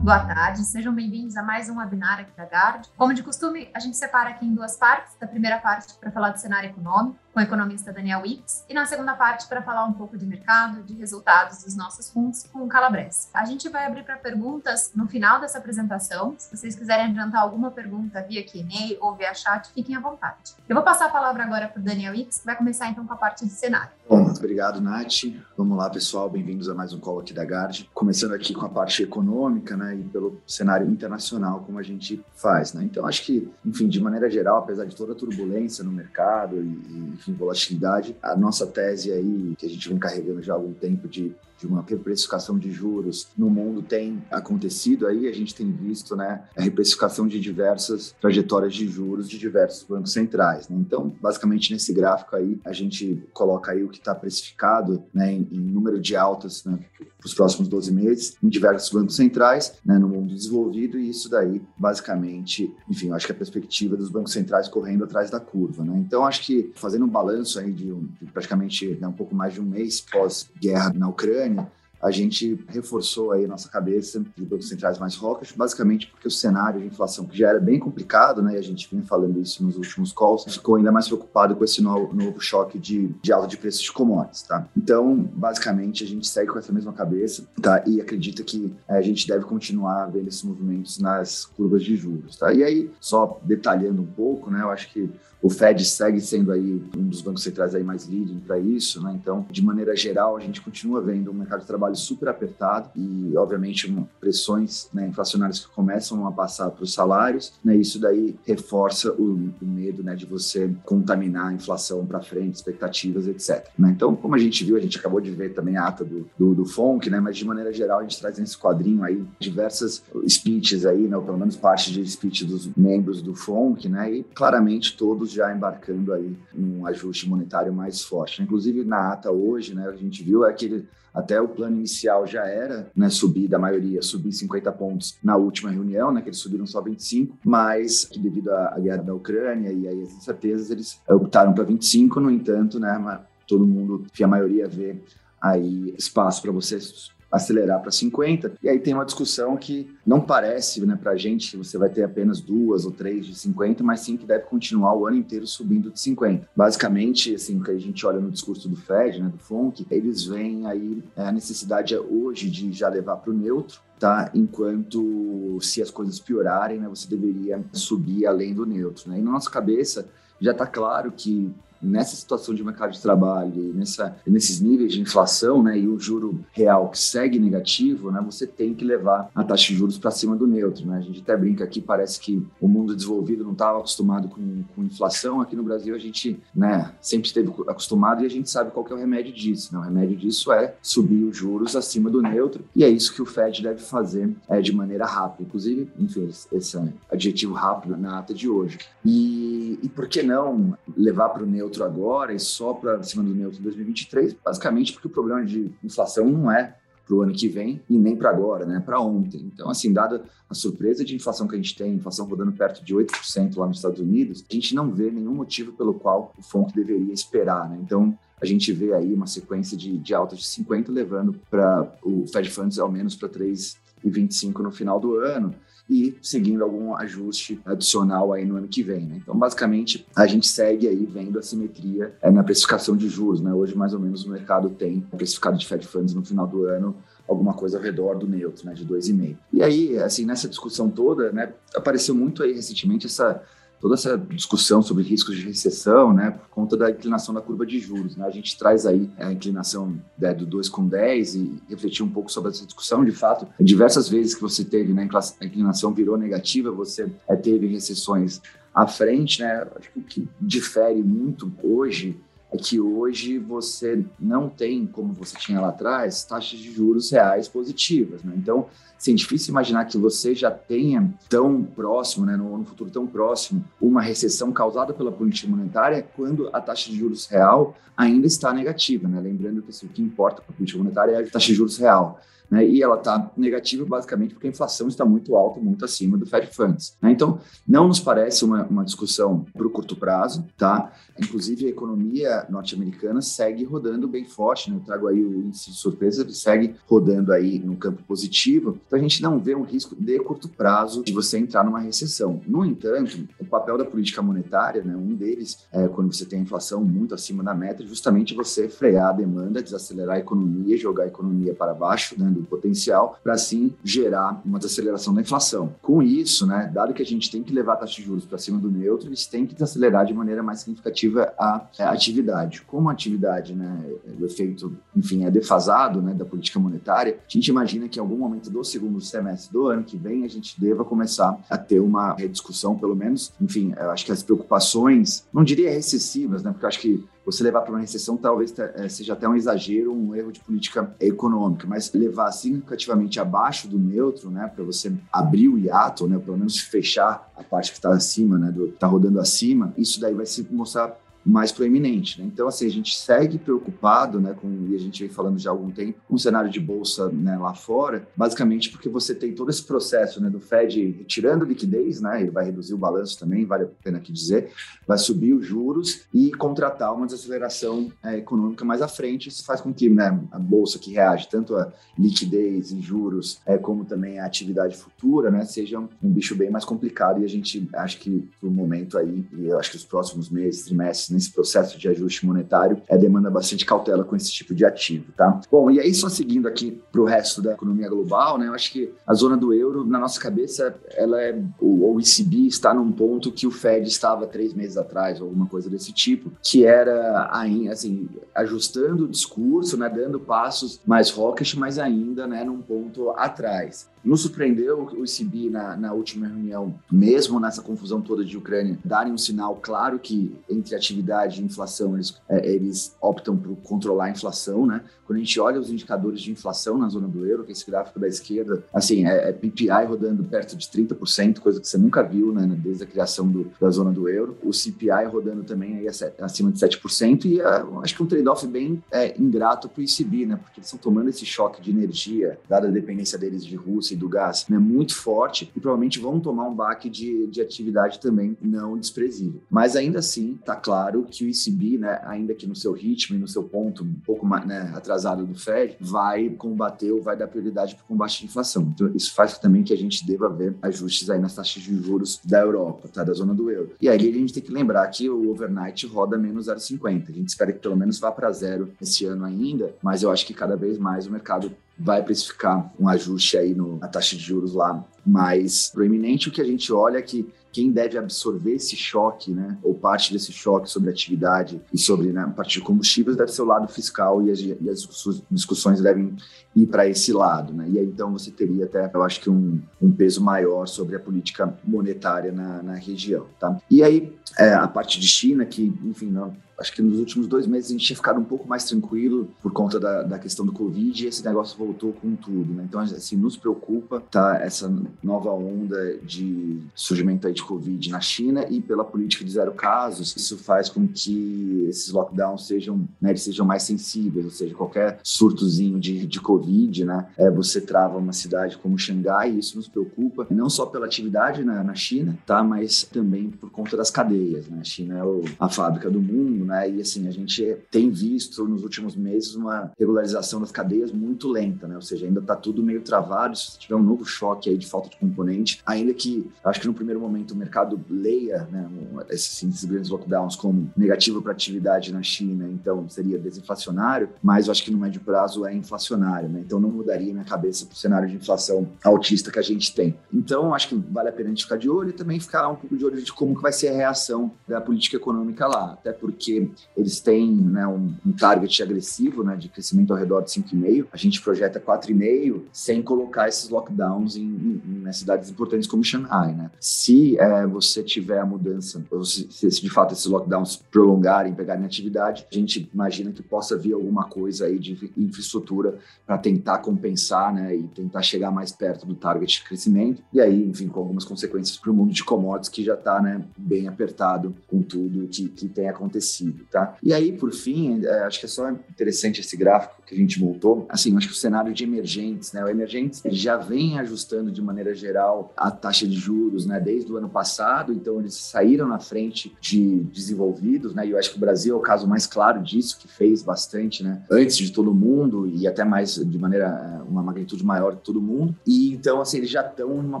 Boa 0.08 0.20
tarde, 0.20 0.64
sejam 0.64 0.94
bem-vindos 0.94 1.36
a 1.36 1.42
mais 1.42 1.68
um 1.68 1.76
webinar 1.76 2.20
aqui 2.20 2.30
da 2.34 2.46
Gard. 2.46 2.88
Como 2.96 3.12
de 3.12 3.22
costume, 3.22 3.68
a 3.74 3.78
gente 3.78 3.94
separa 3.94 4.30
aqui 4.30 4.46
em 4.46 4.54
duas 4.54 4.74
partes. 4.74 5.14
Da 5.20 5.26
primeira 5.26 5.58
parte 5.58 5.92
para 6.00 6.10
falar 6.10 6.30
do 6.30 6.40
cenário 6.40 6.70
econômico, 6.70 7.18
com 7.38 7.42
o 7.42 7.44
economista 7.44 7.92
Daniel 7.92 8.22
Wicks, 8.22 8.64
e 8.68 8.74
na 8.74 8.84
segunda 8.84 9.14
parte 9.14 9.46
para 9.46 9.62
falar 9.62 9.84
um 9.84 9.92
pouco 9.92 10.18
de 10.18 10.26
mercado, 10.26 10.82
de 10.82 10.94
resultados 10.94 11.62
dos 11.62 11.76
nossos 11.76 12.10
fundos 12.10 12.42
com 12.52 12.64
o 12.64 12.68
Calabres. 12.68 13.30
A 13.32 13.44
gente 13.44 13.68
vai 13.68 13.86
abrir 13.86 14.02
para 14.02 14.16
perguntas 14.16 14.90
no 14.92 15.06
final 15.06 15.40
dessa 15.40 15.58
apresentação. 15.58 16.34
Se 16.36 16.56
vocês 16.56 16.74
quiserem 16.74 17.06
adiantar 17.06 17.42
alguma 17.42 17.70
pergunta 17.70 18.20
via 18.22 18.44
Q&A 18.44 19.04
ou 19.04 19.14
via 19.14 19.32
chat, 19.34 19.72
fiquem 19.72 19.94
à 19.94 20.00
vontade. 20.00 20.56
Eu 20.68 20.74
vou 20.74 20.84
passar 20.84 21.06
a 21.06 21.10
palavra 21.10 21.44
agora 21.44 21.68
para 21.68 21.80
o 21.80 21.82
Daniel 21.82 22.12
Wicks, 22.12 22.40
que 22.40 22.46
vai 22.46 22.56
começar 22.56 22.88
então 22.88 23.06
com 23.06 23.12
a 23.12 23.16
parte 23.16 23.44
de 23.44 23.52
cenário. 23.52 23.90
Bom, 24.08 24.32
obrigado, 24.36 24.80
Nath. 24.80 25.32
Vamos 25.56 25.78
lá, 25.78 25.88
pessoal, 25.90 26.28
bem-vindos 26.28 26.68
a 26.68 26.74
mais 26.74 26.92
um 26.92 26.98
call 26.98 27.20
aqui 27.20 27.32
da 27.32 27.44
Gard. 27.44 27.88
Começando 27.94 28.32
aqui 28.32 28.52
com 28.52 28.66
a 28.66 28.68
parte 28.68 29.02
econômica, 29.04 29.76
né, 29.76 29.94
e 29.94 30.02
pelo 30.02 30.40
cenário 30.44 30.90
internacional, 30.90 31.60
como 31.60 31.78
a 31.78 31.82
gente 31.82 32.24
faz, 32.34 32.72
né? 32.72 32.82
Então, 32.82 33.06
acho 33.06 33.22
que, 33.22 33.48
enfim, 33.64 33.86
de 33.86 34.00
maneira 34.00 34.28
geral, 34.28 34.58
apesar 34.58 34.86
de 34.86 34.96
toda 34.96 35.12
a 35.12 35.14
turbulência 35.14 35.84
no 35.84 35.92
mercado 35.92 36.56
e, 36.56 37.18
enfim, 37.28 37.32
volatilidade, 37.34 38.16
a 38.22 38.36
nossa 38.36 38.66
tese 38.66 39.12
aí, 39.12 39.54
que 39.58 39.66
a 39.66 39.68
gente 39.68 39.88
vem 39.88 39.98
carregando 39.98 40.42
já 40.42 40.54
há 40.54 40.56
algum 40.56 40.72
tempo 40.72 41.06
de 41.06 41.34
de 41.58 41.66
uma 41.66 41.84
reprecificação 41.86 42.58
de 42.58 42.70
juros 42.70 43.28
no 43.36 43.50
mundo 43.50 43.82
tem 43.82 44.22
acontecido 44.30 45.06
aí, 45.06 45.26
a 45.26 45.32
gente 45.32 45.54
tem 45.54 45.70
visto 45.70 46.14
né, 46.16 46.44
a 46.56 46.62
reprecificação 46.62 47.26
de 47.26 47.40
diversas 47.40 48.14
trajetórias 48.20 48.74
de 48.74 48.86
juros 48.88 49.28
de 49.28 49.38
diversos 49.38 49.82
bancos 49.82 50.12
centrais. 50.12 50.68
Né? 50.68 50.76
Então, 50.78 51.12
basicamente, 51.20 51.72
nesse 51.72 51.92
gráfico 51.92 52.36
aí, 52.36 52.60
a 52.64 52.72
gente 52.72 53.22
coloca 53.32 53.72
aí 53.72 53.82
o 53.82 53.88
que 53.88 53.98
está 53.98 54.14
precificado 54.14 55.02
né, 55.12 55.32
em, 55.32 55.48
em, 55.50 55.60
número 55.60 56.00
de 56.00 56.14
altas 56.14 56.64
né, 56.64 56.78
para 56.96 57.26
os 57.26 57.34
próximos 57.34 57.68
12 57.68 57.92
meses 57.92 58.36
em 58.42 58.48
diversos 58.48 58.90
bancos 58.90 59.16
centrais 59.16 59.74
né, 59.84 59.98
no 59.98 60.08
mundo 60.08 60.34
desenvolvido, 60.34 60.98
e 60.98 61.08
isso 61.08 61.28
daí, 61.28 61.60
basicamente, 61.76 62.72
enfim, 62.88 63.08
eu 63.08 63.14
acho 63.14 63.26
que 63.26 63.32
é 63.32 63.34
a 63.34 63.38
perspectiva 63.38 63.96
dos 63.96 64.08
bancos 64.08 64.32
centrais 64.32 64.68
correndo 64.68 65.04
atrás 65.04 65.30
da 65.30 65.40
curva. 65.40 65.84
Né? 65.84 65.96
Então, 65.98 66.24
acho 66.24 66.44
que 66.44 66.72
fazendo 66.76 67.04
um 67.04 67.08
balanço 67.08 67.58
aí 67.58 67.72
de, 67.72 67.92
um, 67.92 68.08
de 68.20 68.30
praticamente 68.32 68.96
né, 69.00 69.08
um 69.08 69.12
pouco 69.12 69.34
mais 69.34 69.54
de 69.54 69.60
um 69.60 69.64
mês 69.64 70.00
pós-guerra 70.00 70.92
na 70.94 71.08
Ucrânia, 71.08 71.47
Ucrânia, 71.48 71.72
a 72.00 72.10
gente 72.10 72.64
reforçou 72.68 73.32
aí 73.32 73.46
nossa 73.46 73.68
cabeça 73.68 74.22
de 74.36 74.44
bancos 74.44 74.68
centrais 74.68 74.98
mais 74.98 75.16
rocas, 75.16 75.52
basicamente 75.52 76.06
porque 76.06 76.28
o 76.28 76.30
cenário 76.30 76.80
de 76.80 76.86
inflação, 76.86 77.26
que 77.26 77.36
já 77.36 77.48
era 77.48 77.60
bem 77.60 77.78
complicado, 77.78 78.42
né, 78.42 78.54
e 78.54 78.56
a 78.56 78.62
gente 78.62 78.88
vinha 78.90 79.02
falando 79.02 79.40
isso 79.40 79.62
nos 79.64 79.76
últimos 79.76 80.12
calls, 80.12 80.44
ficou 80.44 80.76
ainda 80.76 80.92
mais 80.92 81.06
preocupado 81.06 81.56
com 81.56 81.64
esse 81.64 81.82
novo, 81.82 82.14
novo 82.14 82.40
choque 82.40 82.78
de, 82.78 83.08
de 83.22 83.32
alta 83.32 83.48
de 83.48 83.56
preços 83.56 83.82
de 83.82 83.92
commodities, 83.92 84.42
tá? 84.42 84.66
Então, 84.76 85.16
basicamente, 85.34 86.04
a 86.04 86.06
gente 86.06 86.26
segue 86.26 86.50
com 86.50 86.58
essa 86.58 86.72
mesma 86.72 86.92
cabeça, 86.92 87.44
tá? 87.60 87.82
E 87.86 88.00
acredita 88.00 88.42
que 88.42 88.72
é, 88.88 88.96
a 88.96 89.02
gente 89.02 89.26
deve 89.26 89.44
continuar 89.44 90.06
vendo 90.06 90.28
esses 90.28 90.42
movimentos 90.42 90.98
nas 90.98 91.44
curvas 91.44 91.82
de 91.82 91.96
juros, 91.96 92.36
tá? 92.36 92.52
E 92.52 92.62
aí, 92.62 92.90
só 93.00 93.40
detalhando 93.42 94.02
um 94.02 94.06
pouco, 94.06 94.50
né, 94.50 94.62
eu 94.62 94.70
acho 94.70 94.90
que 94.92 95.10
o 95.40 95.48
Fed 95.48 95.84
segue 95.84 96.20
sendo 96.20 96.50
aí 96.50 96.82
um 96.96 97.08
dos 97.08 97.22
bancos 97.22 97.42
centrais 97.42 97.74
aí 97.74 97.84
mais 97.84 98.08
leading 98.08 98.40
para 98.40 98.58
isso, 98.58 99.00
né? 99.02 99.16
Então, 99.20 99.46
de 99.50 99.64
maneira 99.64 99.94
geral, 99.94 100.36
a 100.36 100.40
gente 100.40 100.60
continua 100.60 101.00
vendo 101.00 101.30
um 101.30 101.34
mercado 101.34 101.60
de 101.60 101.66
trabalho 101.66 101.87
super 101.94 102.28
apertado 102.28 102.90
e, 102.96 103.36
obviamente, 103.36 103.92
pressões 104.20 104.88
né, 104.92 105.06
inflacionárias 105.08 105.60
que 105.60 105.72
começam 105.72 106.26
a 106.26 106.32
passar 106.32 106.70
para 106.70 106.84
os 106.84 106.92
salários, 106.92 107.52
né? 107.64 107.76
Isso 107.76 108.00
daí 108.00 108.36
reforça 108.44 109.12
o, 109.12 109.52
o 109.60 109.66
medo, 109.66 110.02
né, 110.02 110.14
de 110.14 110.26
você 110.26 110.70
contaminar 110.84 111.48
a 111.48 111.52
inflação 111.52 112.04
para 112.06 112.20
frente, 112.20 112.54
expectativas, 112.54 113.26
etc. 113.26 113.66
Né? 113.78 113.90
Então, 113.90 114.14
como 114.14 114.34
a 114.34 114.38
gente 114.38 114.64
viu, 114.64 114.76
a 114.76 114.80
gente 114.80 114.98
acabou 114.98 115.20
de 115.20 115.30
ver 115.30 115.54
também 115.54 115.76
a 115.76 115.86
ata 115.86 116.04
do, 116.04 116.28
do, 116.38 116.54
do 116.54 116.64
FONC, 116.64 117.10
né? 117.10 117.20
Mas 117.20 117.36
de 117.36 117.44
maneira 117.44 117.72
geral, 117.72 118.00
a 118.00 118.02
gente 118.02 118.18
traz 118.18 118.38
nesse 118.38 118.56
quadrinho 118.56 119.02
aí 119.02 119.24
diversas 119.38 120.02
speeches 120.28 120.84
aí, 120.84 121.06
né? 121.08 121.16
Ou 121.16 121.22
pelo 121.22 121.38
menos 121.38 121.56
parte 121.56 121.92
de 121.92 122.08
speech 122.08 122.44
dos 122.44 122.68
membros 122.76 123.22
do 123.22 123.34
FONC, 123.34 123.88
né? 123.88 124.12
E 124.12 124.22
claramente 124.22 124.96
todos 124.96 125.30
já 125.30 125.54
embarcando 125.54 126.12
aí 126.12 126.36
num 126.54 126.86
ajuste 126.86 127.28
monetário 127.28 127.72
mais 127.72 128.02
forte. 128.02 128.42
Inclusive, 128.42 128.84
na 128.84 129.12
ata 129.12 129.30
hoje, 129.30 129.74
né, 129.74 129.88
a 129.88 129.96
gente 129.96 130.22
viu 130.22 130.44
que 130.54 130.84
até 131.12 131.40
o 131.40 131.48
plano 131.48 131.76
inicial 131.76 132.26
já 132.26 132.46
era 132.46 132.90
né, 132.94 133.08
subir, 133.08 133.48
da 133.48 133.58
maioria, 133.58 134.02
subir 134.02 134.32
50 134.32 134.70
pontos 134.72 135.18
na 135.22 135.36
última 135.36 135.70
reunião, 135.70 136.12
né, 136.12 136.20
que 136.22 136.28
eles 136.28 136.38
subiram 136.38 136.66
só 136.66 136.80
25, 136.80 137.38
mas 137.44 138.04
que 138.04 138.18
devido 138.18 138.50
à 138.50 138.78
guerra 138.78 139.02
da 139.02 139.14
Ucrânia 139.14 139.72
e 139.72 139.88
aí 139.88 140.02
as 140.02 140.12
incertezas, 140.12 140.70
eles 140.70 141.00
optaram 141.08 141.52
para 141.52 141.64
25, 141.64 142.20
no 142.20 142.30
entanto, 142.30 142.78
né, 142.78 143.20
todo 143.46 143.66
mundo, 143.66 144.06
a 144.22 144.26
maioria 144.26 144.68
vê 144.68 145.00
aí 145.40 145.94
espaço 145.96 146.42
para 146.42 146.52
vocês 146.52 147.10
acelerar 147.30 147.80
para 147.80 147.90
50. 147.90 148.52
E 148.62 148.68
aí 148.68 148.78
tem 148.78 148.94
uma 148.94 149.04
discussão 149.04 149.56
que 149.56 149.94
não 150.06 150.20
parece 150.20 150.84
né, 150.84 150.96
para 151.00 151.12
a 151.12 151.16
gente 151.16 151.50
que 151.50 151.56
você 151.56 151.76
vai 151.76 151.88
ter 151.88 152.02
apenas 152.02 152.40
duas 152.40 152.84
ou 152.84 152.90
três 152.90 153.26
de 153.26 153.34
50, 153.34 153.84
mas 153.84 154.00
sim 154.00 154.16
que 154.16 154.26
deve 154.26 154.44
continuar 154.44 154.94
o 154.94 155.06
ano 155.06 155.16
inteiro 155.16 155.46
subindo 155.46 155.90
de 155.90 156.00
50. 156.00 156.48
Basicamente, 156.56 157.34
assim, 157.34 157.60
que 157.60 157.70
a 157.70 157.78
gente 157.78 158.04
olha 158.06 158.20
no 158.20 158.30
discurso 158.30 158.68
do 158.68 158.76
Fed, 158.76 159.20
né, 159.22 159.28
do 159.28 159.38
FONC, 159.38 159.86
eles 159.90 160.24
veem 160.24 160.66
aí 160.66 161.02
é, 161.16 161.26
a 161.26 161.32
necessidade 161.32 161.96
hoje 161.96 162.48
de 162.50 162.72
já 162.72 162.88
levar 162.88 163.16
para 163.16 163.30
o 163.30 163.34
neutro, 163.34 163.80
tá? 163.98 164.30
Enquanto 164.34 165.58
se 165.60 165.82
as 165.82 165.90
coisas 165.90 166.18
piorarem, 166.20 166.78
né, 166.78 166.88
você 166.88 167.08
deveria 167.08 167.62
subir 167.72 168.26
além 168.26 168.54
do 168.54 168.64
neutro. 168.64 169.10
Né? 169.10 169.18
E 169.18 169.22
na 169.22 169.32
nossa 169.32 169.50
cabeça 169.50 170.08
já 170.40 170.52
está 170.52 170.66
claro 170.66 171.12
que 171.12 171.52
nessa 171.80 172.16
situação 172.16 172.54
de 172.54 172.64
mercado 172.64 172.92
de 172.92 173.00
trabalho, 173.00 173.72
nessa, 173.74 174.16
nesses 174.26 174.60
níveis 174.60 174.92
de 174.92 175.00
inflação, 175.00 175.62
né, 175.62 175.78
e 175.78 175.86
o 175.86 175.98
juro 175.98 176.44
real 176.52 176.88
que 176.88 176.98
segue 176.98 177.38
negativo, 177.38 178.10
né, 178.10 178.20
você 178.24 178.46
tem 178.46 178.74
que 178.74 178.84
levar 178.84 179.30
a 179.34 179.44
taxa 179.44 179.68
de 179.68 179.76
juros 179.76 179.98
para 179.98 180.10
cima 180.10 180.36
do 180.36 180.46
neutro, 180.46 180.86
né? 180.86 180.98
A 180.98 181.00
gente 181.00 181.20
até 181.20 181.36
brinca 181.36 181.64
aqui, 181.64 181.80
parece 181.80 182.20
que 182.20 182.44
o 182.60 182.68
mundo 182.68 182.94
desenvolvido 182.94 183.44
não 183.44 183.52
estava 183.52 183.78
acostumado 183.78 184.28
com, 184.28 184.62
com 184.74 184.82
inflação. 184.82 185.40
Aqui 185.40 185.54
no 185.54 185.62
Brasil 185.62 185.94
a 185.94 185.98
gente, 185.98 186.40
né, 186.54 186.92
sempre 187.00 187.28
esteve 187.28 187.52
acostumado 187.68 188.22
e 188.22 188.26
a 188.26 188.30
gente 188.30 188.50
sabe 188.50 188.70
qual 188.70 188.84
que 188.84 188.92
é 188.92 188.96
o 188.96 188.98
remédio 188.98 189.32
disso. 189.32 189.72
Né? 189.72 189.78
O 189.78 189.82
remédio 189.82 190.16
disso 190.16 190.52
é 190.52 190.74
subir 190.82 191.24
os 191.24 191.36
juros 191.36 191.76
acima 191.76 192.10
do 192.10 192.22
neutro 192.22 192.64
e 192.74 192.84
é 192.84 192.88
isso 192.88 193.14
que 193.14 193.22
o 193.22 193.26
Fed 193.26 193.62
deve 193.62 193.80
fazer 193.80 194.34
é, 194.48 194.60
de 194.60 194.72
maneira 194.72 195.06
rápida. 195.06 195.44
Inclusive, 195.44 195.90
enfim, 195.98 196.28
esse 196.52 196.78
adjetivo 197.10 197.54
rápido 197.54 197.96
na 197.96 198.18
ata 198.18 198.34
de 198.34 198.48
hoje. 198.48 198.78
E, 199.04 199.78
e 199.82 199.88
por 199.88 200.08
que 200.08 200.22
não 200.22 200.76
levar 200.96 201.28
para 201.30 201.42
o 201.42 201.46
neutro 201.46 201.67
neutro 201.68 201.84
agora 201.84 202.32
e 202.32 202.40
só 202.40 202.72
para 202.72 203.02
cima 203.02 203.22
do 203.22 203.34
neutro 203.34 203.60
em 203.60 203.62
2023, 203.62 204.34
basicamente 204.44 204.92
porque 204.92 205.06
o 205.06 205.10
problema 205.10 205.44
de 205.44 205.70
inflação 205.84 206.28
não 206.28 206.50
é 206.50 206.74
para 207.06 207.14
o 207.14 207.22
ano 207.22 207.32
que 207.32 207.48
vem 207.48 207.80
e 207.88 207.96
nem 207.96 208.14
para 208.14 208.28
agora, 208.28 208.66
né? 208.66 208.82
Para 208.84 209.00
ontem. 209.00 209.50
Então, 209.52 209.70
assim, 209.70 209.92
dada 209.92 210.24
a 210.48 210.54
surpresa 210.54 211.04
de 211.04 211.14
inflação 211.14 211.48
que 211.48 211.54
a 211.54 211.58
gente 211.58 211.74
tem, 211.74 211.94
inflação 211.94 212.26
rodando 212.26 212.52
perto 212.52 212.84
de 212.84 212.94
8% 212.94 213.56
lá 213.56 213.66
nos 213.66 213.78
Estados 213.78 214.00
Unidos, 214.00 214.44
a 214.48 214.54
gente 214.54 214.74
não 214.74 214.92
vê 214.92 215.10
nenhum 215.10 215.34
motivo 215.34 215.72
pelo 215.72 215.94
qual 215.94 216.34
o 216.38 216.42
FONC 216.42 216.74
deveria 216.74 217.12
esperar, 217.12 217.68
né? 217.68 217.78
Então, 217.82 218.16
a 218.40 218.44
gente 218.44 218.70
vê 218.72 218.92
aí 218.92 219.12
uma 219.14 219.26
sequência 219.26 219.76
de, 219.76 219.96
de 219.96 220.14
altas 220.14 220.38
de 220.40 220.46
50 220.46 220.92
levando 220.92 221.34
para 221.50 221.90
o 222.02 222.26
Fed 222.26 222.50
Funds 222.50 222.78
ao 222.78 222.90
menos 222.90 223.16
para 223.16 223.28
3,25 223.28 224.58
no 224.60 224.70
final 224.70 225.00
do 225.00 225.16
ano 225.16 225.54
e 225.88 226.16
seguindo 226.22 226.62
algum 226.62 226.94
ajuste 226.94 227.60
adicional 227.64 228.32
aí 228.32 228.44
no 228.44 228.56
ano 228.56 228.68
que 228.68 228.82
vem. 228.82 229.06
Né? 229.06 229.20
Então, 229.22 229.36
basicamente, 229.36 230.06
a 230.14 230.26
gente 230.26 230.46
segue 230.46 230.86
aí 230.86 231.06
vendo 231.06 231.38
a 231.38 231.42
simetria 231.42 232.14
é, 232.20 232.30
na 232.30 232.42
precificação 232.42 232.96
de 232.96 233.08
juros. 233.08 233.40
Né? 233.40 233.52
Hoje, 233.52 233.76
mais 233.76 233.94
ou 233.94 234.00
menos, 234.00 234.24
o 234.24 234.30
mercado 234.30 234.70
tem 234.70 235.00
precificado 235.00 235.56
de 235.56 235.66
Fed 235.66 235.86
Funds 235.86 236.14
no 236.14 236.24
final 236.24 236.46
do 236.46 236.64
ano 236.64 236.96
alguma 237.28 237.52
coisa 237.52 237.76
ao 237.76 237.82
redor 237.82 238.14
do 238.14 238.26
neutro, 238.26 238.64
né, 238.64 238.72
de 238.72 238.86
2,5. 238.86 239.36
E 239.52 239.62
aí, 239.62 239.98
assim, 239.98 240.24
nessa 240.24 240.48
discussão 240.48 240.88
toda, 240.88 241.30
né, 241.30 241.52
apareceu 241.74 242.14
muito 242.14 242.42
aí 242.42 242.52
recentemente 242.52 243.04
essa 243.04 243.42
toda 243.80 243.94
essa 243.94 244.16
discussão 244.16 244.82
sobre 244.82 245.04
riscos 245.04 245.36
de 245.36 245.42
recessão, 245.42 246.12
né, 246.12 246.32
por 246.32 246.48
conta 246.48 246.76
da 246.76 246.90
inclinação 246.90 247.34
da 247.34 247.40
curva 247.40 247.64
de 247.64 247.78
juros. 247.78 248.16
Né? 248.16 248.26
A 248.26 248.30
gente 248.30 248.58
traz 248.58 248.86
aí 248.86 249.10
a 249.18 249.32
inclinação 249.32 249.96
né, 250.18 250.34
do 250.34 250.44
2 250.44 250.68
com 250.68 250.86
10 250.86 251.34
e 251.34 251.62
refletir 251.68 252.02
um 252.02 252.08
pouco 252.08 252.30
sobre 252.30 252.50
essa 252.50 252.64
discussão. 252.64 253.04
De 253.04 253.12
fato, 253.12 253.46
diversas 253.60 254.08
vezes 254.08 254.34
que 254.34 254.40
você 254.40 254.64
teve, 254.64 254.92
né, 254.92 255.08
a 255.40 255.44
inclinação 255.44 255.92
virou 255.92 256.16
negativa, 256.16 256.70
você 256.70 257.10
é, 257.28 257.36
teve 257.36 257.66
recessões 257.66 258.40
à 258.74 258.86
frente, 258.86 259.40
né? 259.40 259.66
Acho 259.76 259.90
que 259.90 259.98
o 259.98 260.02
que 260.02 260.28
difere 260.40 261.02
muito 261.02 261.52
hoje 261.62 262.16
é 262.50 262.56
que 262.56 262.80
hoje 262.80 263.38
você 263.38 264.04
não 264.18 264.48
tem, 264.48 264.86
como 264.86 265.12
você 265.12 265.36
tinha 265.36 265.60
lá 265.60 265.68
atrás, 265.68 266.24
taxas 266.24 266.58
de 266.58 266.72
juros 266.72 267.10
reais 267.10 267.46
positivas. 267.46 268.22
Né? 268.22 268.32
Então, 268.36 268.66
assim, 268.96 269.12
é 269.12 269.14
difícil 269.14 269.50
imaginar 269.50 269.84
que 269.84 269.98
você 269.98 270.34
já 270.34 270.50
tenha 270.50 271.12
tão 271.28 271.62
próximo, 271.62 272.24
né, 272.24 272.36
no, 272.36 272.56
no, 272.56 272.64
futuro 272.64 272.90
tão 272.90 273.06
próximo, 273.06 273.62
uma 273.80 274.00
recessão 274.00 274.50
causada 274.50 274.94
pela 274.94 275.12
política 275.12 275.50
monetária 275.50 276.02
quando 276.16 276.48
a 276.52 276.60
taxa 276.60 276.90
de 276.90 276.96
juros 276.96 277.26
real 277.26 277.76
ainda 277.96 278.26
está 278.26 278.52
negativa. 278.52 279.06
Né? 279.06 279.20
Lembrando 279.20 279.60
que 279.60 279.70
assim, 279.70 279.86
o 279.86 279.90
que 279.90 280.00
importa 280.00 280.40
para 280.40 280.52
a 280.52 280.56
política 280.56 280.78
monetária 280.78 281.12
é 281.12 281.20
a 281.20 281.30
taxa 281.30 281.48
de 281.48 281.54
juros 281.54 281.76
real 281.76 282.18
né? 282.50 282.66
E 282.66 282.82
ela 282.82 282.96
está 282.96 283.30
negativa 283.36 283.84
basicamente 283.84 284.34
porque 284.34 284.46
a 284.46 284.50
inflação 284.50 284.88
está 284.88 285.04
muito 285.04 285.36
alta, 285.36 285.60
muito 285.60 285.84
acima 285.84 286.16
do 286.16 286.26
Fed 286.26 286.48
Funds. 286.54 286.96
Né? 287.00 287.12
Então, 287.12 287.40
não 287.66 287.88
nos 287.88 288.00
parece 288.00 288.44
uma, 288.44 288.64
uma 288.64 288.84
discussão 288.84 289.44
para 289.52 289.66
o 289.66 289.70
curto 289.70 289.96
prazo, 289.96 290.46
tá? 290.56 290.92
Inclusive, 291.18 291.66
a 291.66 291.70
economia 291.70 292.46
norte-americana 292.48 293.20
segue 293.20 293.64
rodando 293.64 294.06
bem 294.06 294.24
forte, 294.24 294.70
né? 294.70 294.76
Eu 294.76 294.80
trago 294.80 295.08
aí 295.08 295.22
o 295.22 295.46
índice 295.46 295.70
de 295.70 295.76
surpresa, 295.76 296.22
ele 296.22 296.32
segue 296.32 296.74
rodando 296.86 297.32
aí 297.32 297.58
no 297.58 297.76
campo 297.76 298.02
positivo. 298.04 298.78
Então, 298.86 298.98
a 298.98 299.02
gente 299.02 299.20
não 299.20 299.38
vê 299.38 299.54
um 299.54 299.62
risco 299.62 299.96
de 299.96 300.18
curto 300.20 300.48
prazo 300.48 301.02
de 301.02 301.12
você 301.12 301.38
entrar 301.38 301.64
numa 301.64 301.80
recessão. 301.80 302.40
No 302.46 302.64
entanto, 302.64 303.28
papel 303.48 303.76
da 303.76 303.84
política 303.84 304.22
monetária, 304.22 304.82
né? 304.82 304.96
Um 304.96 305.14
deles, 305.14 305.66
é, 305.72 305.88
quando 305.88 306.12
você 306.12 306.24
tem 306.24 306.40
a 306.40 306.42
inflação 306.42 306.84
muito 306.84 307.14
acima 307.14 307.42
da 307.42 307.54
meta, 307.54 307.82
é 307.82 307.86
justamente 307.86 308.34
você 308.34 308.68
frear 308.68 309.10
a 309.10 309.12
demanda, 309.12 309.62
desacelerar 309.62 310.16
a 310.16 310.20
economia, 310.20 310.76
jogar 310.76 311.04
a 311.04 311.08
economia 311.08 311.54
para 311.54 311.74
baixo, 311.74 312.14
né? 312.18 312.28
do 312.30 312.42
potencial 312.42 313.18
para 313.22 313.34
assim 313.34 313.74
gerar 313.82 314.40
uma 314.44 314.58
desaceleração 314.58 315.14
da 315.14 315.20
inflação. 315.20 315.74
Com 315.82 316.02
isso, 316.02 316.46
né, 316.46 316.70
dado 316.72 316.94
que 316.94 317.02
a 317.02 317.06
gente 317.06 317.30
tem 317.30 317.42
que 317.42 317.52
levar 317.52 317.74
a 317.74 317.76
taxa 317.76 317.96
de 317.96 318.02
juros 318.02 318.24
para 318.24 318.38
cima 318.38 318.58
do 318.58 318.70
neutro, 318.70 319.08
eles 319.08 319.26
têm 319.26 319.46
que 319.46 319.54
desacelerar 319.54 320.06
de 320.06 320.14
maneira 320.14 320.42
mais 320.42 320.60
significativa 320.60 321.32
a, 321.38 321.66
a 321.78 321.90
atividade. 321.90 322.62
Como 322.62 322.88
a 322.88 322.92
atividade, 322.92 323.54
né, 323.54 323.84
o 324.18 324.24
efeito, 324.24 324.76
enfim, 324.96 325.24
é 325.24 325.30
defasado, 325.30 326.00
né, 326.00 326.14
da 326.14 326.24
política 326.24 326.58
monetária, 326.58 327.18
a 327.18 327.30
gente 327.30 327.48
imagina 327.48 327.88
que 327.88 327.98
em 327.98 328.02
algum 328.02 328.16
momento 328.16 328.50
do 328.50 328.62
segundo 328.64 329.00
semestre 329.00 329.52
do 329.52 329.66
ano 329.66 329.82
que 329.82 329.96
vem 329.96 330.24
a 330.24 330.28
gente 330.28 330.60
deva 330.60 330.84
começar 330.84 331.38
a 331.48 331.56
ter 331.56 331.80
uma 331.80 332.14
rediscussão, 332.14 332.76
pelo 332.76 332.94
menos, 332.94 333.32
enfim, 333.40 333.72
eu 333.76 333.90
acho 333.90 334.04
que 334.04 334.12
as 334.12 334.22
preocupações, 334.22 335.26
não 335.32 335.44
diria 335.44 335.70
recessivas, 335.70 336.42
né, 336.42 336.50
porque 336.50 336.64
eu 336.64 336.68
acho 336.68 336.80
que 336.80 337.04
você 337.24 337.42
levar 337.42 337.60
para 337.60 337.72
uma 337.72 337.80
recessão 337.80 338.16
talvez 338.16 338.54
eh, 338.58 338.88
seja 338.88 339.12
até 339.12 339.28
um 339.28 339.34
exagero, 339.34 339.92
um 339.92 340.14
erro 340.14 340.32
de 340.32 340.40
política 340.40 340.94
econômica, 340.98 341.66
mas 341.66 341.92
levar 341.92 342.32
significativamente 342.32 343.20
abaixo 343.20 343.68
do 343.68 343.78
neutro, 343.78 344.30
né, 344.30 344.50
para 344.54 344.64
você 344.64 344.92
abrir 345.12 345.48
o 345.48 345.58
hiato, 345.58 346.06
né, 346.06 346.18
pelo 346.18 346.38
menos 346.38 346.58
fechar 346.58 347.30
a 347.36 347.44
parte 347.44 347.70
que 347.70 347.78
está 347.78 347.92
acima, 347.92 348.38
né, 348.38 348.50
do 348.50 348.68
está 348.68 348.86
rodando 348.86 349.20
acima, 349.20 349.72
isso 349.76 350.00
daí 350.00 350.14
vai 350.14 350.26
se 350.26 350.46
mostrar 350.50 350.98
mais 351.24 351.52
proeminente. 351.52 352.20
Né? 352.20 352.28
Então, 352.32 352.48
assim, 352.48 352.66
a 352.66 352.70
gente 352.70 352.96
segue 352.96 353.38
preocupado, 353.38 354.20
né, 354.20 354.34
com, 354.34 354.66
e 354.68 354.74
a 354.74 354.78
gente 354.78 355.02
vem 355.02 355.12
falando 355.12 355.38
já 355.38 355.50
há 355.50 355.52
algum 355.52 355.70
tempo, 355.70 355.98
com 356.06 356.14
o 356.14 356.18
cenário 356.18 356.50
de 356.50 356.60
bolsa 356.60 357.08
né, 357.10 357.36
lá 357.36 357.54
fora, 357.54 358.08
basicamente 358.16 358.70
porque 358.70 358.88
você 358.88 359.14
tem 359.14 359.32
todo 359.32 359.50
esse 359.50 359.62
processo 359.62 360.22
né, 360.22 360.30
do 360.30 360.40
Fed 360.40 360.90
retirando 360.98 361.44
liquidez, 361.44 362.00
né, 362.00 362.20
ele 362.20 362.30
vai 362.30 362.46
reduzir 362.46 362.74
o 362.74 362.78
balanço 362.78 363.18
também, 363.18 363.44
vale 363.44 363.64
a 363.64 363.68
pena 363.82 363.98
aqui 363.98 364.12
dizer, 364.12 364.50
vai 364.86 364.98
subir 364.98 365.34
os 365.34 365.44
juros 365.44 366.02
e 366.12 366.32
contratar 366.32 366.94
uma 366.94 367.06
desaceleração 367.06 367.92
é, 368.02 368.16
econômica 368.18 368.64
mais 368.64 368.80
à 368.82 368.88
frente. 368.88 369.28
Isso 369.28 369.44
faz 369.44 369.60
com 369.60 369.72
que 369.72 369.88
né, 369.88 370.18
a 370.30 370.38
bolsa 370.38 370.78
que 370.78 370.92
reage 370.92 371.28
tanto 371.28 371.56
a 371.56 371.72
liquidez 371.98 372.72
e 372.72 372.80
juros, 372.80 373.40
é, 373.44 373.58
como 373.58 373.84
também 373.84 374.18
a 374.18 374.26
atividade 374.26 374.76
futura, 374.76 375.30
né, 375.30 375.44
seja 375.44 375.78
um 375.78 375.88
bicho 376.02 376.34
bem 376.34 376.50
mais 376.50 376.64
complicado 376.64 377.20
e 377.20 377.24
a 377.24 377.28
gente 377.28 377.68
acha 377.74 377.98
que, 377.98 378.28
no 378.42 378.50
momento 378.50 378.96
aí, 378.96 379.24
e 379.36 379.46
eu 379.46 379.58
acho 379.58 379.70
que 379.70 379.76
os 379.76 379.84
próximos 379.84 380.30
meses, 380.30 380.64
trimestres, 380.64 381.07
nesse 381.12 381.32
processo 381.32 381.78
de 381.78 381.88
ajuste 381.88 382.26
monetário 382.26 382.80
é, 382.88 382.96
demanda 382.96 383.30
bastante 383.30 383.64
cautela 383.64 384.04
com 384.04 384.16
esse 384.16 384.32
tipo 384.32 384.54
de 384.54 384.64
ativo, 384.64 385.12
tá? 385.16 385.40
Bom, 385.50 385.70
e 385.70 385.80
aí 385.80 385.94
só 385.94 386.08
seguindo 386.08 386.48
aqui 386.48 386.80
para 386.90 387.00
o 387.00 387.04
resto 387.04 387.42
da 387.42 387.52
economia 387.52 387.88
global, 387.88 388.38
né? 388.38 388.48
Eu 388.48 388.54
acho 388.54 388.72
que 388.72 388.92
a 389.06 389.14
zona 389.14 389.36
do 389.36 389.52
euro, 389.52 389.84
na 389.84 389.98
nossa 389.98 390.20
cabeça, 390.20 390.74
ela 390.94 391.20
é 391.20 391.38
o, 391.60 391.94
o 391.94 392.00
está 392.00 392.72
num 392.72 392.92
ponto 392.92 393.32
que 393.32 393.46
o 393.46 393.50
Fed 393.50 393.86
estava 393.88 394.26
três 394.26 394.54
meses 394.54 394.76
atrás, 394.76 395.20
ou 395.20 395.28
alguma 395.28 395.46
coisa 395.46 395.68
desse 395.68 395.92
tipo, 395.92 396.32
que 396.42 396.64
era 396.64 397.28
assim 397.70 398.08
ajustando 398.34 399.04
o 399.04 399.08
discurso, 399.08 399.76
né? 399.76 399.88
Dando 399.88 400.20
passos 400.20 400.80
mais 400.86 401.10
hawkish, 401.10 401.54
mas 401.54 401.78
ainda, 401.78 402.26
né? 402.26 402.44
Num 402.44 402.60
ponto 402.60 403.10
atrás. 403.10 403.88
Nos 404.04 404.22
surpreendeu 404.22 404.88
o 404.96 405.04
ICB 405.04 405.50
na, 405.50 405.76
na, 405.76 405.92
última 405.92 406.26
reunião, 406.26 406.74
mesmo 406.90 407.40
nessa 407.40 407.62
confusão 407.62 408.00
toda 408.00 408.24
de 408.24 408.36
Ucrânia, 408.36 408.78
darem 408.84 409.12
um 409.12 409.18
sinal 409.18 409.56
claro 409.56 409.98
que 409.98 410.34
entre 410.48 410.74
atividade 410.74 411.40
e 411.40 411.44
inflação 411.44 411.94
eles, 411.94 412.16
é, 412.28 412.48
eles 412.48 412.96
optam 413.00 413.36
por 413.36 413.56
controlar 413.56 414.06
a 414.06 414.10
inflação, 414.10 414.66
né? 414.66 414.82
Quando 415.08 415.16
a 415.16 415.20
gente 415.20 415.40
olha 415.40 415.58
os 415.58 415.70
indicadores 415.70 416.20
de 416.20 416.30
inflação 416.30 416.76
na 416.76 416.86
zona 416.88 417.08
do 417.08 417.24
euro, 417.24 417.42
que 417.42 417.50
é 417.50 417.52
esse 417.52 417.64
gráfico 417.64 417.98
da 417.98 418.06
esquerda, 418.06 418.62
assim, 418.74 419.06
é, 419.06 419.30
é 419.30 419.32
PPI 419.32 419.86
rodando 419.88 420.22
perto 420.22 420.54
de 420.54 420.66
30%, 420.66 421.38
coisa 421.38 421.60
que 421.60 421.66
você 421.66 421.78
nunca 421.78 422.02
viu, 422.02 422.30
né? 422.32 422.46
Desde 422.62 422.84
a 422.84 422.86
criação 422.86 423.26
do, 423.26 423.50
da 423.58 423.70
zona 423.70 423.90
do 423.90 424.06
euro. 424.06 424.36
O 424.42 424.52
CPI 424.52 425.06
rodando 425.10 425.44
também 425.44 425.78
aí 425.78 425.88
acima 426.20 426.52
de 426.52 426.60
7%, 426.60 427.24
e 427.24 427.40
é, 427.40 427.64
acho 427.82 427.96
que 427.96 428.02
um 428.02 428.06
trade-off 428.06 428.46
bem 428.46 428.82
é, 428.92 429.18
ingrato 429.18 429.68
para 429.68 429.80
o 429.80 429.82
ICB, 429.82 430.26
né? 430.26 430.36
Porque 430.36 430.60
eles 430.60 430.66
estão 430.66 430.78
tomando 430.78 431.08
esse 431.08 431.24
choque 431.24 431.62
de 431.62 431.70
energia, 431.70 432.38
dada 432.46 432.68
a 432.68 432.70
dependência 432.70 433.18
deles 433.18 433.44
de 433.44 433.56
Rússia 433.56 433.87
e 433.90 433.96
do 433.96 434.08
gás 434.08 434.46
né, 434.48 434.58
muito 434.58 434.94
forte 434.94 435.50
e 435.56 435.60
provavelmente 435.60 435.98
vão 435.98 436.20
tomar 436.20 436.48
um 436.48 436.54
baque 436.54 436.88
de, 436.88 437.26
de 437.26 437.40
atividade 437.40 437.98
também 438.00 438.36
não 438.40 438.76
desprezível. 438.78 439.40
Mas 439.50 439.76
ainda 439.76 439.98
assim, 439.98 440.36
está 440.40 440.56
claro 440.56 441.06
que 441.10 441.24
o 441.24 441.28
ECB, 441.28 441.78
né, 441.78 442.00
ainda 442.04 442.34
que 442.34 442.46
no 442.46 442.56
seu 442.56 442.72
ritmo 442.72 443.16
e 443.16 443.18
no 443.18 443.28
seu 443.28 443.42
ponto 443.42 443.84
um 443.84 443.94
pouco 444.04 444.26
mais 444.26 444.46
né, 444.46 444.72
atrasado 444.74 445.24
do 445.24 445.34
Fed, 445.34 445.76
vai 445.80 446.28
combater 446.30 446.90
ou 446.90 447.02
vai 447.02 447.16
dar 447.16 447.28
prioridade 447.28 447.74
para 447.74 447.84
o 447.84 447.86
combate 447.86 448.22
à 448.22 448.26
inflação. 448.26 448.72
Então, 448.74 448.90
isso 448.94 449.14
faz 449.14 449.38
também 449.38 449.62
que 449.62 449.72
a 449.72 449.76
gente 449.76 450.06
deva 450.06 450.28
ver 450.28 450.54
ajustes 450.62 451.08
aí 451.10 451.18
nas 451.18 451.34
taxas 451.34 451.62
de 451.62 451.82
juros 451.82 452.20
da 452.24 452.40
Europa, 452.40 452.88
tá, 452.88 453.04
da 453.04 453.12
zona 453.12 453.34
do 453.34 453.50
euro. 453.50 453.72
E 453.80 453.88
aí 453.88 453.96
a 453.96 454.12
gente 454.12 454.32
tem 454.32 454.42
que 454.42 454.52
lembrar 454.52 454.86
que 454.88 455.08
o 455.08 455.30
overnight 455.30 455.86
roda 455.86 456.16
menos 456.16 456.46
0,50. 456.46 457.08
A 457.08 457.12
gente 457.12 457.28
espera 457.28 457.52
que 457.52 457.60
pelo 457.60 457.76
menos 457.76 457.98
vá 457.98 458.10
para 458.10 458.30
zero 458.32 458.70
esse 458.80 459.04
ano 459.04 459.24
ainda, 459.24 459.74
mas 459.82 460.02
eu 460.02 460.10
acho 460.10 460.26
que 460.26 460.34
cada 460.34 460.56
vez 460.56 460.78
mais 460.78 461.06
o 461.06 461.12
mercado 461.12 461.52
vai 461.78 462.02
precificar 462.02 462.72
um 462.78 462.88
ajuste 462.88 463.36
aí 463.36 463.54
no, 463.54 463.78
na 463.78 463.86
taxa 463.86 464.16
de 464.16 464.22
juros 464.22 464.54
lá 464.54 464.84
mais 465.08 465.68
proeminente. 465.68 466.28
O 466.28 466.32
que 466.32 466.40
a 466.40 466.44
gente 466.44 466.72
olha 466.72 466.98
é 466.98 467.02
que 467.02 467.26
quem 467.50 467.72
deve 467.72 467.96
absorver 467.96 468.52
esse 468.52 468.76
choque, 468.76 469.32
né, 469.32 469.56
ou 469.62 469.74
parte 469.74 470.12
desse 470.12 470.32
choque 470.32 470.70
sobre 470.70 470.90
atividade 470.90 471.60
e 471.72 471.78
sobre 471.78 472.12
né, 472.12 472.22
a 472.22 472.28
parte 472.28 472.58
de 472.58 472.60
combustíveis, 472.60 473.16
deve 473.16 473.32
ser 473.32 473.42
o 473.42 473.46
lado 473.46 473.66
fiscal 473.68 474.22
e 474.22 474.30
as, 474.30 474.38
e 474.38 474.70
as 474.70 474.86
discussões 475.30 475.80
devem 475.80 476.14
ir 476.54 476.66
para 476.66 476.86
esse 476.86 477.12
lado. 477.12 477.52
Né? 477.52 477.68
E 477.70 477.78
aí, 477.78 477.86
então, 477.86 478.12
você 478.12 478.30
teria 478.30 478.64
até, 478.64 478.90
eu 478.92 479.02
acho 479.02 479.20
que 479.20 479.30
um, 479.30 479.60
um 479.80 479.90
peso 479.90 480.22
maior 480.22 480.66
sobre 480.66 480.96
a 480.96 481.00
política 481.00 481.52
monetária 481.64 482.30
na, 482.30 482.62
na 482.62 482.74
região. 482.74 483.26
Tá? 483.40 483.58
E 483.70 483.82
aí, 483.82 484.12
é, 484.38 484.52
a 484.54 484.68
parte 484.68 485.00
de 485.00 485.06
China, 485.06 485.44
que, 485.44 485.72
enfim, 485.84 486.06
não, 486.06 486.34
acho 486.58 486.72
que 486.72 486.82
nos 486.82 486.98
últimos 486.98 487.28
dois 487.28 487.46
meses 487.46 487.70
a 487.70 487.72
gente 487.72 487.86
tinha 487.86 487.96
ficado 487.96 488.18
um 488.20 488.24
pouco 488.24 488.48
mais 488.48 488.64
tranquilo 488.64 489.30
por 489.40 489.52
conta 489.52 489.78
da, 489.78 490.02
da 490.02 490.18
questão 490.18 490.44
do 490.44 490.52
Covid 490.52 491.04
e 491.04 491.08
esse 491.08 491.24
negócio 491.24 491.56
voltou 491.56 491.92
com 491.92 492.16
tudo, 492.16 492.52
né? 492.52 492.64
Então, 492.68 492.80
assim, 492.80 493.16
nos 493.16 493.36
preocupa, 493.36 494.02
tá? 494.10 494.38
Essa 494.42 494.72
nova 495.02 495.30
onda 495.32 495.98
de 495.98 496.60
surgimento 496.74 497.30
de 497.32 497.42
Covid 497.42 497.90
na 497.90 498.00
China 498.00 498.46
e 498.48 498.60
pela 498.60 498.84
política 498.84 499.24
de 499.24 499.30
zero 499.30 499.52
casos, 499.52 500.14
isso 500.16 500.38
faz 500.38 500.68
com 500.68 500.86
que 500.86 501.66
esses 501.68 501.90
lockdowns 501.90 502.46
sejam, 502.46 502.88
né, 503.00 503.14
sejam 503.16 503.44
mais 503.44 503.62
sensíveis, 503.62 504.24
ou 504.24 504.30
seja, 504.30 504.54
qualquer 504.54 505.00
surtozinho 505.02 505.78
de, 505.78 506.06
de 506.06 506.20
Covid, 506.20 506.84
né? 506.84 507.08
É, 507.16 507.30
você 507.30 507.60
trava 507.60 507.98
uma 507.98 508.12
cidade 508.12 508.56
como 508.58 508.78
Xangai 508.78 509.32
e 509.32 509.38
isso 509.38 509.56
nos 509.56 509.68
preocupa, 509.68 510.26
não 510.30 510.48
só 510.48 510.66
pela 510.66 510.86
atividade 510.86 511.44
na, 511.44 511.62
na 511.62 511.74
China, 511.74 512.18
tá? 512.26 512.42
Mas 512.42 512.84
também 512.84 513.30
por 513.30 513.50
conta 513.50 513.76
das 513.76 513.90
cadeias, 513.90 514.48
né? 514.48 514.58
A 514.60 514.64
China 514.64 514.98
é 514.98 515.04
o, 515.04 515.22
a 515.38 515.48
fábrica 515.48 515.90
do 515.90 516.00
mundo, 516.00 516.44
né? 516.44 516.70
E 516.70 516.80
assim, 516.80 517.06
a 517.08 517.10
gente 517.10 517.56
tem 517.70 517.90
visto 517.90 518.46
nos 518.46 518.62
últimos 518.62 518.96
meses 518.96 519.34
uma 519.34 519.72
regularização 519.78 520.40
das 520.40 520.52
cadeias 520.52 520.92
muito 520.92 521.28
lenta, 521.28 521.66
né? 521.66 521.76
Ou 521.76 521.82
seja, 521.82 522.06
ainda 522.06 522.20
está 522.20 522.36
tudo 522.36 522.62
meio 522.62 522.82
travado. 522.82 523.36
Se 523.36 523.58
tiver 523.58 523.76
um 523.76 523.82
novo 523.82 524.04
choque 524.04 524.50
aí 524.50 524.56
de 524.56 524.66
falta 524.66 524.87
de 524.88 524.96
componente, 524.96 525.60
ainda 525.64 525.92
que 525.94 526.30
acho 526.44 526.60
que 526.60 526.66
no 526.66 526.74
primeiro 526.74 527.00
momento 527.00 527.32
o 527.32 527.36
mercado 527.36 527.80
leia 527.88 528.48
né, 528.50 528.68
esses, 529.10 529.64
grandes 529.64 529.90
lockdowns 529.90 530.36
como 530.36 530.70
negativo 530.76 531.22
para 531.22 531.32
atividade 531.32 531.92
na 531.92 532.02
China, 532.02 532.48
então 532.50 532.88
seria 532.88 533.18
desinflacionário, 533.18 534.10
mas 534.22 534.46
eu 534.46 534.52
acho 534.52 534.62
que 534.62 534.70
no 534.70 534.78
médio 534.78 535.00
prazo 535.00 535.46
é 535.46 535.54
inflacionário, 535.54 536.28
né? 536.28 536.42
Então 536.44 536.60
não 536.60 536.70
mudaria 536.70 537.12
minha 537.12 537.24
cabeça 537.24 537.66
para 537.66 537.74
o 537.74 537.76
cenário 537.76 538.08
de 538.08 538.16
inflação 538.16 538.68
altista 538.84 539.30
que 539.30 539.38
a 539.38 539.42
gente 539.42 539.74
tem. 539.74 539.94
Então 540.12 540.54
acho 540.54 540.68
que 540.68 540.74
vale 540.74 541.08
a 541.08 541.12
pena 541.12 541.28
a 541.28 541.30
gente 541.30 541.44
ficar 541.44 541.56
de 541.56 541.68
olho 541.68 541.90
e 541.90 541.92
também 541.92 542.20
ficar 542.20 542.48
um 542.48 542.54
pouco 542.54 542.76
de 542.76 542.84
olho 542.84 543.02
de 543.02 543.12
como 543.12 543.34
que 543.34 543.42
vai 543.42 543.52
ser 543.52 543.68
a 543.68 543.72
reação 543.72 544.30
da 544.46 544.60
política 544.60 544.96
econômica 544.96 545.46
lá, 545.46 545.72
até 545.72 545.92
porque 545.92 546.18
porque 546.18 546.50
eles 546.76 547.00
têm 547.00 547.30
né, 547.30 547.66
um, 547.66 547.94
um, 548.04 548.12
target 548.12 548.62
agressivo 548.62 549.22
né, 549.22 549.36
de 549.36 549.48
crescimento 549.48 549.92
ao 549.92 549.98
redor 549.98 550.22
de 550.22 550.30
5,5. 550.30 550.86
A 550.92 550.96
gente 550.96 551.20
projeta 551.20 551.60
4,5 551.60 552.42
sem 552.52 552.82
colocar 552.82 553.28
esses 553.28 553.48
lockdowns 553.48 554.16
em, 554.16 554.22
em, 554.22 554.62
em 554.68 554.92
cidades 554.92 555.30
importantes 555.30 555.66
como 555.66 555.84
Shanghai. 555.84 556.34
Né? 556.34 556.50
Se 556.60 557.18
é, 557.18 557.46
você 557.46 557.82
tiver 557.82 558.20
a 558.20 558.26
mudança, 558.26 558.82
se, 559.04 559.28
se, 559.30 559.62
de 559.62 559.70
fato 559.70 559.92
esses 559.94 560.06
lockdowns 560.06 560.56
prolongarem, 560.70 561.34
pegarem 561.34 561.64
atividade, 561.64 562.26
a 562.30 562.34
gente 562.34 562.68
imagina 562.72 563.12
que 563.12 563.22
possa 563.22 563.56
vir 563.56 563.72
alguma 563.72 564.04
coisa 564.04 564.46
aí 564.46 564.58
de 564.58 564.72
infraestrutura 564.96 565.78
para 566.06 566.18
tentar 566.18 566.58
compensar 566.58 567.32
né, 567.32 567.54
e 567.54 567.62
tentar 567.64 568.02
chegar 568.02 568.30
mais 568.30 568.52
perto 568.52 568.86
do 568.86 568.94
target 568.94 569.40
de 569.40 569.44
crescimento. 569.44 570.02
E 570.12 570.20
aí, 570.20 570.44
enfim, 570.44 570.68
com 570.68 570.80
algumas 570.80 571.04
consequências 571.04 571.56
para 571.56 571.70
o 571.70 571.74
mundo 571.74 571.92
de 571.92 572.04
commodities 572.04 572.48
que 572.48 572.64
já 572.64 572.74
está 572.74 573.00
né, 573.00 573.24
bem 573.36 573.68
apertado 573.68 574.34
com 574.46 574.62
tudo 574.62 575.08
que, 575.08 575.28
que 575.28 575.48
tem 575.48 575.68
acontecido. 575.68 576.44
Tá? 576.50 576.76
E 576.82 576.92
aí, 576.92 577.12
por 577.12 577.32
fim, 577.32 577.84
é, 577.84 578.00
acho 578.00 578.20
que 578.20 578.26
é 578.26 578.28
só 578.28 578.50
interessante 578.50 579.20
esse 579.20 579.36
gráfico 579.36 579.82
que 579.86 579.94
a 579.94 579.98
gente 579.98 580.20
montou. 580.20 580.66
Assim, 580.68 580.96
acho 580.96 581.08
que 581.08 581.14
o 581.14 581.16
cenário 581.16 581.52
de 581.52 581.64
emergentes, 581.64 582.32
né? 582.32 582.44
O 582.44 582.48
emergentes 582.48 583.02
já 583.06 583.36
vem 583.36 583.78
ajustando 583.78 584.30
de 584.30 584.42
maneira 584.42 584.57
geral 584.74 585.32
a 585.36 585.50
taxa 585.50 585.86
de 585.86 585.94
juros, 585.94 586.46
né? 586.46 586.60
Desde 586.60 586.92
o 586.92 586.96
ano 586.96 587.08
passado, 587.08 587.72
então 587.72 587.98
eles 587.98 588.14
saíram 588.14 588.66
na 588.66 588.78
frente 588.78 589.36
de 589.40 589.80
desenvolvidos, 589.92 590.74
né? 590.74 590.86
E 590.86 590.90
eu 590.90 590.98
acho 590.98 591.10
que 591.10 591.16
o 591.16 591.20
Brasil 591.20 591.54
é 591.54 591.58
o 591.58 591.62
caso 591.62 591.86
mais 591.86 592.06
claro 592.06 592.42
disso, 592.42 592.78
que 592.78 592.88
fez 592.88 593.22
bastante, 593.22 593.82
né? 593.82 594.02
Antes 594.10 594.36
de 594.36 594.52
todo 594.52 594.74
mundo 594.74 595.26
e 595.26 595.46
até 595.46 595.64
mais 595.64 595.94
de 595.94 596.18
maneira 596.18 596.82
uma 596.88 597.02
magnitude 597.02 597.44
maior 597.44 597.76
que 597.76 597.82
todo 597.82 598.00
mundo. 598.00 598.34
E 598.46 598.72
então, 598.72 599.00
assim, 599.00 599.18
eles 599.18 599.30
já 599.30 599.42
estão 599.42 599.76
em 599.76 599.86
uma 599.86 600.00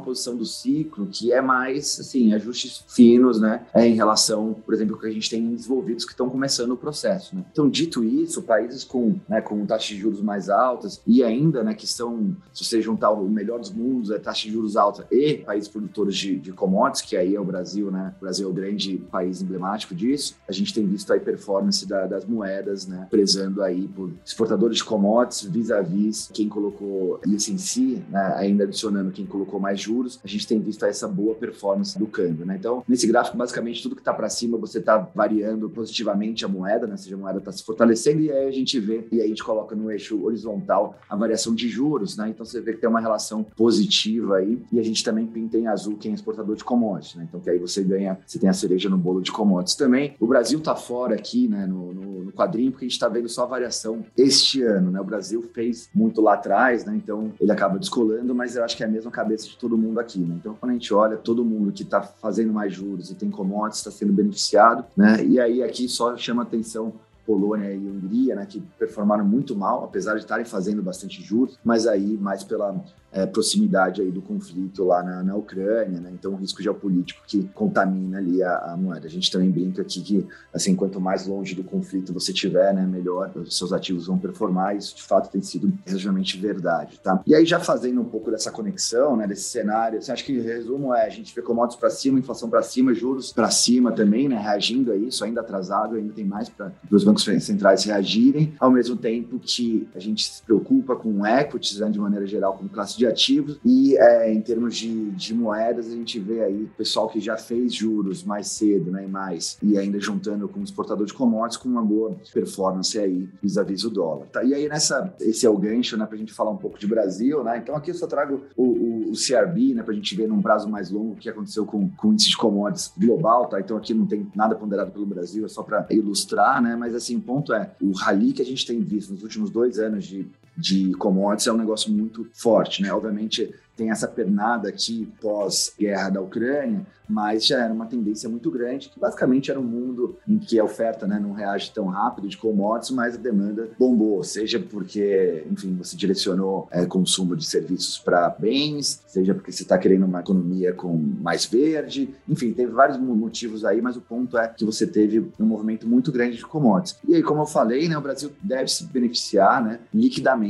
posição 0.00 0.36
do 0.36 0.44
ciclo 0.44 1.06
que 1.06 1.32
é 1.32 1.40
mais, 1.40 1.98
assim, 2.00 2.32
ajustes 2.32 2.84
finos, 2.88 3.40
né? 3.40 3.66
É, 3.74 3.86
em 3.86 3.94
relação, 3.94 4.54
por 4.64 4.74
exemplo, 4.74 4.98
que 4.98 5.06
a 5.06 5.10
gente 5.10 5.28
tem 5.28 5.42
em 5.42 5.54
desenvolvidos 5.54 6.04
que 6.04 6.12
estão 6.12 6.28
começando 6.28 6.72
o 6.72 6.76
processo, 6.76 7.34
né? 7.34 7.44
Então, 7.52 7.68
dito 7.68 8.04
isso, 8.04 8.42
países 8.42 8.84
com, 8.84 9.16
né, 9.28 9.40
com 9.40 9.64
taxas 9.66 9.88
de 9.88 9.96
juros 9.98 10.20
mais 10.20 10.48
altas 10.48 11.00
e 11.06 11.22
ainda, 11.22 11.62
né, 11.62 11.74
que 11.74 11.86
são, 11.86 12.36
se 12.52 12.64
você 12.64 12.80
juntar 12.80 13.10
o 13.10 13.28
melhor 13.28 13.58
dos 13.58 13.70
mundos, 13.70 14.10
é 14.10 14.18
taxa 14.18 14.47
de 14.48 14.54
juros 14.54 14.76
alta 14.76 15.06
e 15.10 15.38
países 15.38 15.68
produtores 15.68 16.16
de, 16.16 16.38
de 16.38 16.52
commodities, 16.52 17.02
que 17.02 17.16
aí 17.16 17.34
é 17.34 17.40
o 17.40 17.44
Brasil, 17.44 17.90
né? 17.90 18.14
O 18.18 18.20
Brasil 18.20 18.48
é 18.48 18.50
o 18.50 18.54
grande 18.54 18.96
país 19.10 19.42
emblemático 19.42 19.94
disso. 19.94 20.36
A 20.48 20.52
gente 20.52 20.72
tem 20.72 20.86
visto 20.86 21.12
a 21.12 21.18
performance 21.20 21.86
da, 21.86 22.06
das 22.06 22.24
moedas, 22.24 22.86
né? 22.86 23.06
Prezando 23.10 23.62
aí 23.62 23.86
por 23.88 24.10
exportadores 24.24 24.78
de 24.78 24.84
commodities 24.84 25.48
vis-à-vis 25.48 26.30
quem 26.32 26.48
colocou 26.48 27.20
isso 27.26 27.52
em 27.52 27.58
si, 27.58 28.02
né? 28.08 28.34
Ainda 28.36 28.64
adicionando 28.64 29.10
quem 29.10 29.26
colocou 29.26 29.60
mais 29.60 29.80
juros, 29.80 30.18
a 30.24 30.28
gente 30.28 30.46
tem 30.46 30.60
visto 30.60 30.84
essa 30.84 31.06
boa 31.06 31.34
performance 31.34 31.98
do 31.98 32.06
câmbio, 32.06 32.46
né? 32.46 32.56
Então, 32.58 32.82
nesse 32.88 33.06
gráfico, 33.06 33.36
basicamente, 33.36 33.82
tudo 33.82 33.94
que 33.94 34.00
está 34.00 34.14
para 34.14 34.28
cima, 34.28 34.56
você 34.56 34.78
está 34.78 35.08
variando 35.14 35.68
positivamente 35.68 36.44
a 36.44 36.48
moeda, 36.48 36.86
né? 36.86 36.92
Ou 36.92 36.98
seja, 36.98 37.14
a 37.14 37.18
moeda 37.18 37.38
está 37.38 37.52
se 37.52 37.62
fortalecendo 37.62 38.22
e 38.22 38.30
aí 38.30 38.48
a 38.48 38.52
gente 38.52 38.78
vê, 38.80 39.06
e 39.12 39.20
aí 39.20 39.26
a 39.26 39.28
gente 39.28 39.44
coloca 39.44 39.74
no 39.74 39.90
eixo 39.90 40.22
horizontal 40.24 40.98
a 41.08 41.16
variação 41.16 41.54
de 41.54 41.68
juros, 41.68 42.16
né? 42.16 42.28
Então 42.28 42.44
você 42.44 42.60
vê 42.60 42.72
que 42.72 42.80
tem 42.80 42.88
uma 42.88 43.00
relação 43.00 43.44
positiva 43.44 44.37
aí. 44.38 44.62
E 44.72 44.78
a 44.78 44.82
gente 44.82 45.04
também 45.04 45.26
pinta 45.26 45.58
em 45.58 45.66
azul 45.66 45.96
quem 45.96 46.12
é 46.12 46.14
exportador 46.14 46.56
de 46.56 46.64
commodities, 46.64 47.16
né? 47.16 47.26
Então 47.28 47.40
que 47.40 47.50
aí 47.50 47.58
você 47.58 47.82
ganha, 47.82 48.18
você 48.26 48.38
tem 48.38 48.48
a 48.48 48.52
cereja 48.52 48.88
no 48.88 48.96
bolo 48.96 49.20
de 49.20 49.30
commodities 49.30 49.76
também. 49.76 50.14
O 50.18 50.26
Brasil 50.26 50.60
tá 50.60 50.74
fora 50.74 51.14
aqui, 51.14 51.48
né, 51.48 51.66
no, 51.66 51.92
no, 51.92 52.24
no 52.24 52.32
quadrinho, 52.32 52.70
porque 52.70 52.84
a 52.84 52.88
gente 52.88 52.96
está 52.96 53.08
vendo 53.08 53.28
só 53.28 53.44
a 53.44 53.46
variação 53.46 54.04
este 54.16 54.62
ano, 54.62 54.90
né? 54.90 55.00
O 55.00 55.04
Brasil 55.04 55.42
fez 55.52 55.88
muito 55.94 56.20
lá 56.20 56.34
atrás, 56.34 56.84
né? 56.84 56.94
Então 56.96 57.32
ele 57.40 57.52
acaba 57.52 57.78
descolando, 57.78 58.34
mas 58.34 58.56
eu 58.56 58.64
acho 58.64 58.76
que 58.76 58.82
é 58.82 58.86
a 58.86 58.90
mesma 58.90 59.10
cabeça 59.10 59.48
de 59.48 59.56
todo 59.56 59.76
mundo 59.76 60.00
aqui, 60.00 60.20
né? 60.20 60.36
Então 60.38 60.56
quando 60.58 60.70
a 60.70 60.74
gente 60.74 60.92
olha, 60.94 61.16
todo 61.16 61.44
mundo 61.44 61.72
que 61.72 61.82
está 61.82 62.02
fazendo 62.02 62.52
mais 62.52 62.72
juros 62.72 63.10
e 63.10 63.14
tem 63.14 63.30
commodities 63.30 63.78
está 63.78 63.90
sendo 63.90 64.12
beneficiado, 64.12 64.84
né? 64.96 65.24
E 65.24 65.40
aí 65.40 65.62
aqui 65.62 65.88
só 65.88 66.16
chama 66.16 66.42
atenção 66.42 66.92
Polônia 67.28 67.70
e 67.74 67.76
Hungria, 67.76 68.34
né, 68.34 68.46
que 68.46 68.58
performaram 68.78 69.22
muito 69.22 69.54
mal, 69.54 69.84
apesar 69.84 70.14
de 70.14 70.20
estarem 70.20 70.46
fazendo 70.46 70.82
bastante 70.82 71.22
juros, 71.22 71.58
mas 71.62 71.86
aí 71.86 72.16
mais 72.16 72.42
pela 72.42 72.82
é, 73.10 73.26
proximidade 73.26 74.00
aí 74.00 74.10
do 74.10 74.20
conflito 74.20 74.84
lá 74.84 75.02
na, 75.02 75.22
na 75.22 75.34
Ucrânia, 75.34 76.00
né? 76.00 76.10
Então, 76.12 76.32
o 76.32 76.36
risco 76.36 76.62
geopolítico 76.62 77.22
que 77.26 77.48
contamina 77.54 78.18
ali 78.18 78.42
a, 78.42 78.72
a, 78.72 78.76
moeda. 78.76 79.06
A 79.06 79.10
gente 79.10 79.30
também 79.30 79.50
brinca 79.50 79.82
aqui 79.82 80.00
que, 80.02 80.26
assim, 80.52 80.74
quanto 80.74 81.00
mais 81.00 81.26
longe 81.26 81.54
do 81.54 81.64
conflito 81.64 82.12
você 82.12 82.32
tiver, 82.32 82.74
né, 82.74 82.86
melhor 82.86 83.30
os 83.34 83.56
seus 83.56 83.72
ativos 83.72 84.06
vão 84.06 84.18
performar. 84.18 84.76
Isso, 84.76 84.94
de 84.96 85.02
fato, 85.02 85.30
tem 85.30 85.40
sido 85.40 85.72
relativamente 85.86 86.38
verdade, 86.38 87.00
tá? 87.00 87.22
E 87.26 87.34
aí, 87.34 87.46
já 87.46 87.58
fazendo 87.58 88.00
um 88.00 88.04
pouco 88.04 88.30
dessa 88.30 88.50
conexão, 88.50 89.16
né, 89.16 89.26
desse 89.26 89.44
cenário, 89.44 89.98
assim, 89.98 90.12
acho 90.12 90.24
que 90.24 90.38
o 90.38 90.42
resumo 90.42 90.94
é 90.94 91.06
a 91.06 91.10
gente 91.10 91.34
vê 91.34 91.40
commodities 91.40 91.80
para 91.80 91.90
cima, 91.90 92.18
inflação 92.18 92.50
para 92.50 92.62
cima, 92.62 92.92
juros 92.92 93.32
para 93.32 93.50
cima 93.50 93.90
também, 93.92 94.28
né, 94.28 94.36
reagindo 94.36 94.92
a 94.92 94.96
isso, 94.96 95.24
ainda 95.24 95.40
atrasado, 95.40 95.96
ainda 95.96 96.12
tem 96.12 96.24
mais 96.24 96.48
para 96.48 96.72
os 96.90 97.04
bancos 97.04 97.17
centrais 97.22 97.84
reagirem, 97.84 98.54
ao 98.58 98.70
mesmo 98.70 98.96
tempo 98.96 99.38
que 99.38 99.88
a 99.94 99.98
gente 99.98 100.24
se 100.24 100.42
preocupa 100.42 100.96
com 100.96 101.26
equities, 101.26 101.80
né, 101.80 101.90
de 101.90 101.98
maneira 101.98 102.26
geral, 102.26 102.56
como 102.56 102.68
classe 102.68 102.96
de 102.96 103.06
ativos 103.06 103.58
e 103.64 103.96
é, 103.96 104.32
em 104.32 104.40
termos 104.40 104.76
de, 104.76 105.10
de, 105.10 105.34
moedas 105.34 105.86
a 105.86 105.94
gente 105.94 106.18
vê 106.18 106.42
aí 106.42 106.64
o 106.64 106.68
pessoal 106.76 107.08
que 107.08 107.20
já 107.20 107.36
fez 107.36 107.74
juros 107.74 108.24
mais 108.24 108.48
cedo, 108.48 108.90
né, 108.90 109.04
e 109.04 109.08
mais 109.08 109.58
e 109.62 109.78
ainda 109.78 109.98
juntando 110.00 110.48
com 110.48 110.60
o 110.60 110.64
exportador 110.64 111.06
de 111.06 111.14
commodities 111.14 111.56
com 111.56 111.68
uma 111.68 111.82
boa 111.82 112.16
performance 112.32 112.98
aí 112.98 113.28
vis-à-vis 113.42 113.84
o 113.84 113.90
dólar. 113.90 114.26
Tá? 114.26 114.42
E 114.42 114.54
aí 114.54 114.68
nessa 114.68 115.14
esse 115.20 115.46
é 115.46 115.50
o 115.50 115.56
gancho, 115.56 115.96
né, 115.96 116.06
a 116.10 116.16
gente 116.16 116.32
falar 116.32 116.50
um 116.50 116.56
pouco 116.56 116.78
de 116.78 116.86
Brasil, 116.86 117.44
né? 117.44 117.58
Então 117.58 117.76
aqui 117.76 117.90
eu 117.90 117.94
só 117.94 118.06
trago 118.06 118.42
o, 118.56 118.64
o, 118.64 119.10
o 119.10 119.12
CRB, 119.12 119.74
né, 119.74 119.84
a 119.86 119.92
gente 119.92 120.14
ver 120.14 120.28
num 120.28 120.42
prazo 120.42 120.68
mais 120.68 120.90
longo 120.90 121.12
o 121.12 121.16
que 121.16 121.28
aconteceu 121.28 121.64
com, 121.64 121.88
com 121.90 122.08
o 122.08 122.12
índice 122.12 122.30
de 122.30 122.36
commodities 122.36 122.92
global, 122.96 123.46
tá? 123.46 123.60
Então 123.60 123.76
aqui 123.76 123.94
não 123.94 124.06
tem 124.06 124.26
nada 124.34 124.54
ponderado 124.54 124.90
pelo 124.90 125.06
Brasil, 125.06 125.44
é 125.44 125.48
só 125.48 125.62
para 125.62 125.86
ilustrar, 125.90 126.62
né? 126.62 126.76
Mas 126.76 126.94
assim 126.94 127.07
o 127.16 127.20
ponto 127.20 127.52
é 127.52 127.70
o 127.80 127.92
rally 127.92 128.32
que 128.32 128.42
a 128.42 128.44
gente 128.44 128.66
tem 128.66 128.80
visto 128.80 129.12
nos 129.12 129.22
últimos 129.22 129.50
dois 129.50 129.78
anos 129.78 130.04
de 130.04 130.26
de 130.58 130.92
commodities 130.94 131.46
é 131.46 131.52
um 131.52 131.56
negócio 131.56 131.92
muito 131.92 132.28
forte, 132.32 132.82
né? 132.82 132.92
Obviamente 132.92 133.54
tem 133.78 133.92
essa 133.92 134.08
pernada 134.08 134.68
aqui 134.68 135.08
pós-guerra 135.20 136.10
da 136.10 136.20
Ucrânia, 136.20 136.84
mas 137.08 137.46
já 137.46 137.64
era 137.64 137.72
uma 137.72 137.86
tendência 137.86 138.28
muito 138.28 138.50
grande, 138.50 138.88
que 138.88 139.00
basicamente 139.00 139.50
era 139.50 139.58
um 139.58 139.64
mundo 139.64 140.18
em 140.28 140.36
que 140.36 140.58
a 140.58 140.64
oferta 140.64 141.06
né, 141.06 141.18
não 141.18 141.32
reage 141.32 141.70
tão 141.72 141.86
rápido 141.86 142.28
de 142.28 142.36
commodities, 142.36 142.90
mas 142.90 143.14
a 143.14 143.18
demanda 143.18 143.70
bombou, 143.78 144.22
seja 144.22 144.58
porque, 144.58 145.44
enfim, 145.50 145.74
você 145.76 145.96
direcionou 145.96 146.68
é, 146.70 146.84
consumo 146.84 147.34
de 147.36 147.46
serviços 147.46 147.98
para 147.98 148.28
bens, 148.28 149.02
seja 149.06 149.32
porque 149.32 149.52
você 149.52 149.62
está 149.62 149.78
querendo 149.78 150.04
uma 150.04 150.20
economia 150.20 150.72
com 150.72 150.92
mais 151.20 151.46
verde, 151.46 152.14
enfim, 152.28 152.52
teve 152.52 152.72
vários 152.72 152.98
motivos 152.98 153.64
aí, 153.64 153.80
mas 153.80 153.96
o 153.96 154.00
ponto 154.00 154.36
é 154.36 154.48
que 154.48 154.64
você 154.64 154.86
teve 154.86 155.30
um 155.38 155.46
movimento 155.46 155.88
muito 155.88 156.10
grande 156.10 156.36
de 156.36 156.44
commodities. 156.44 156.98
E 157.06 157.14
aí, 157.14 157.22
como 157.22 157.42
eu 157.42 157.46
falei, 157.46 157.88
né, 157.88 157.96
o 157.96 158.02
Brasil 158.02 158.32
deve 158.42 158.68
se 158.68 158.84
beneficiar 158.84 159.64
né, 159.64 159.78
liquidamente 159.94 160.47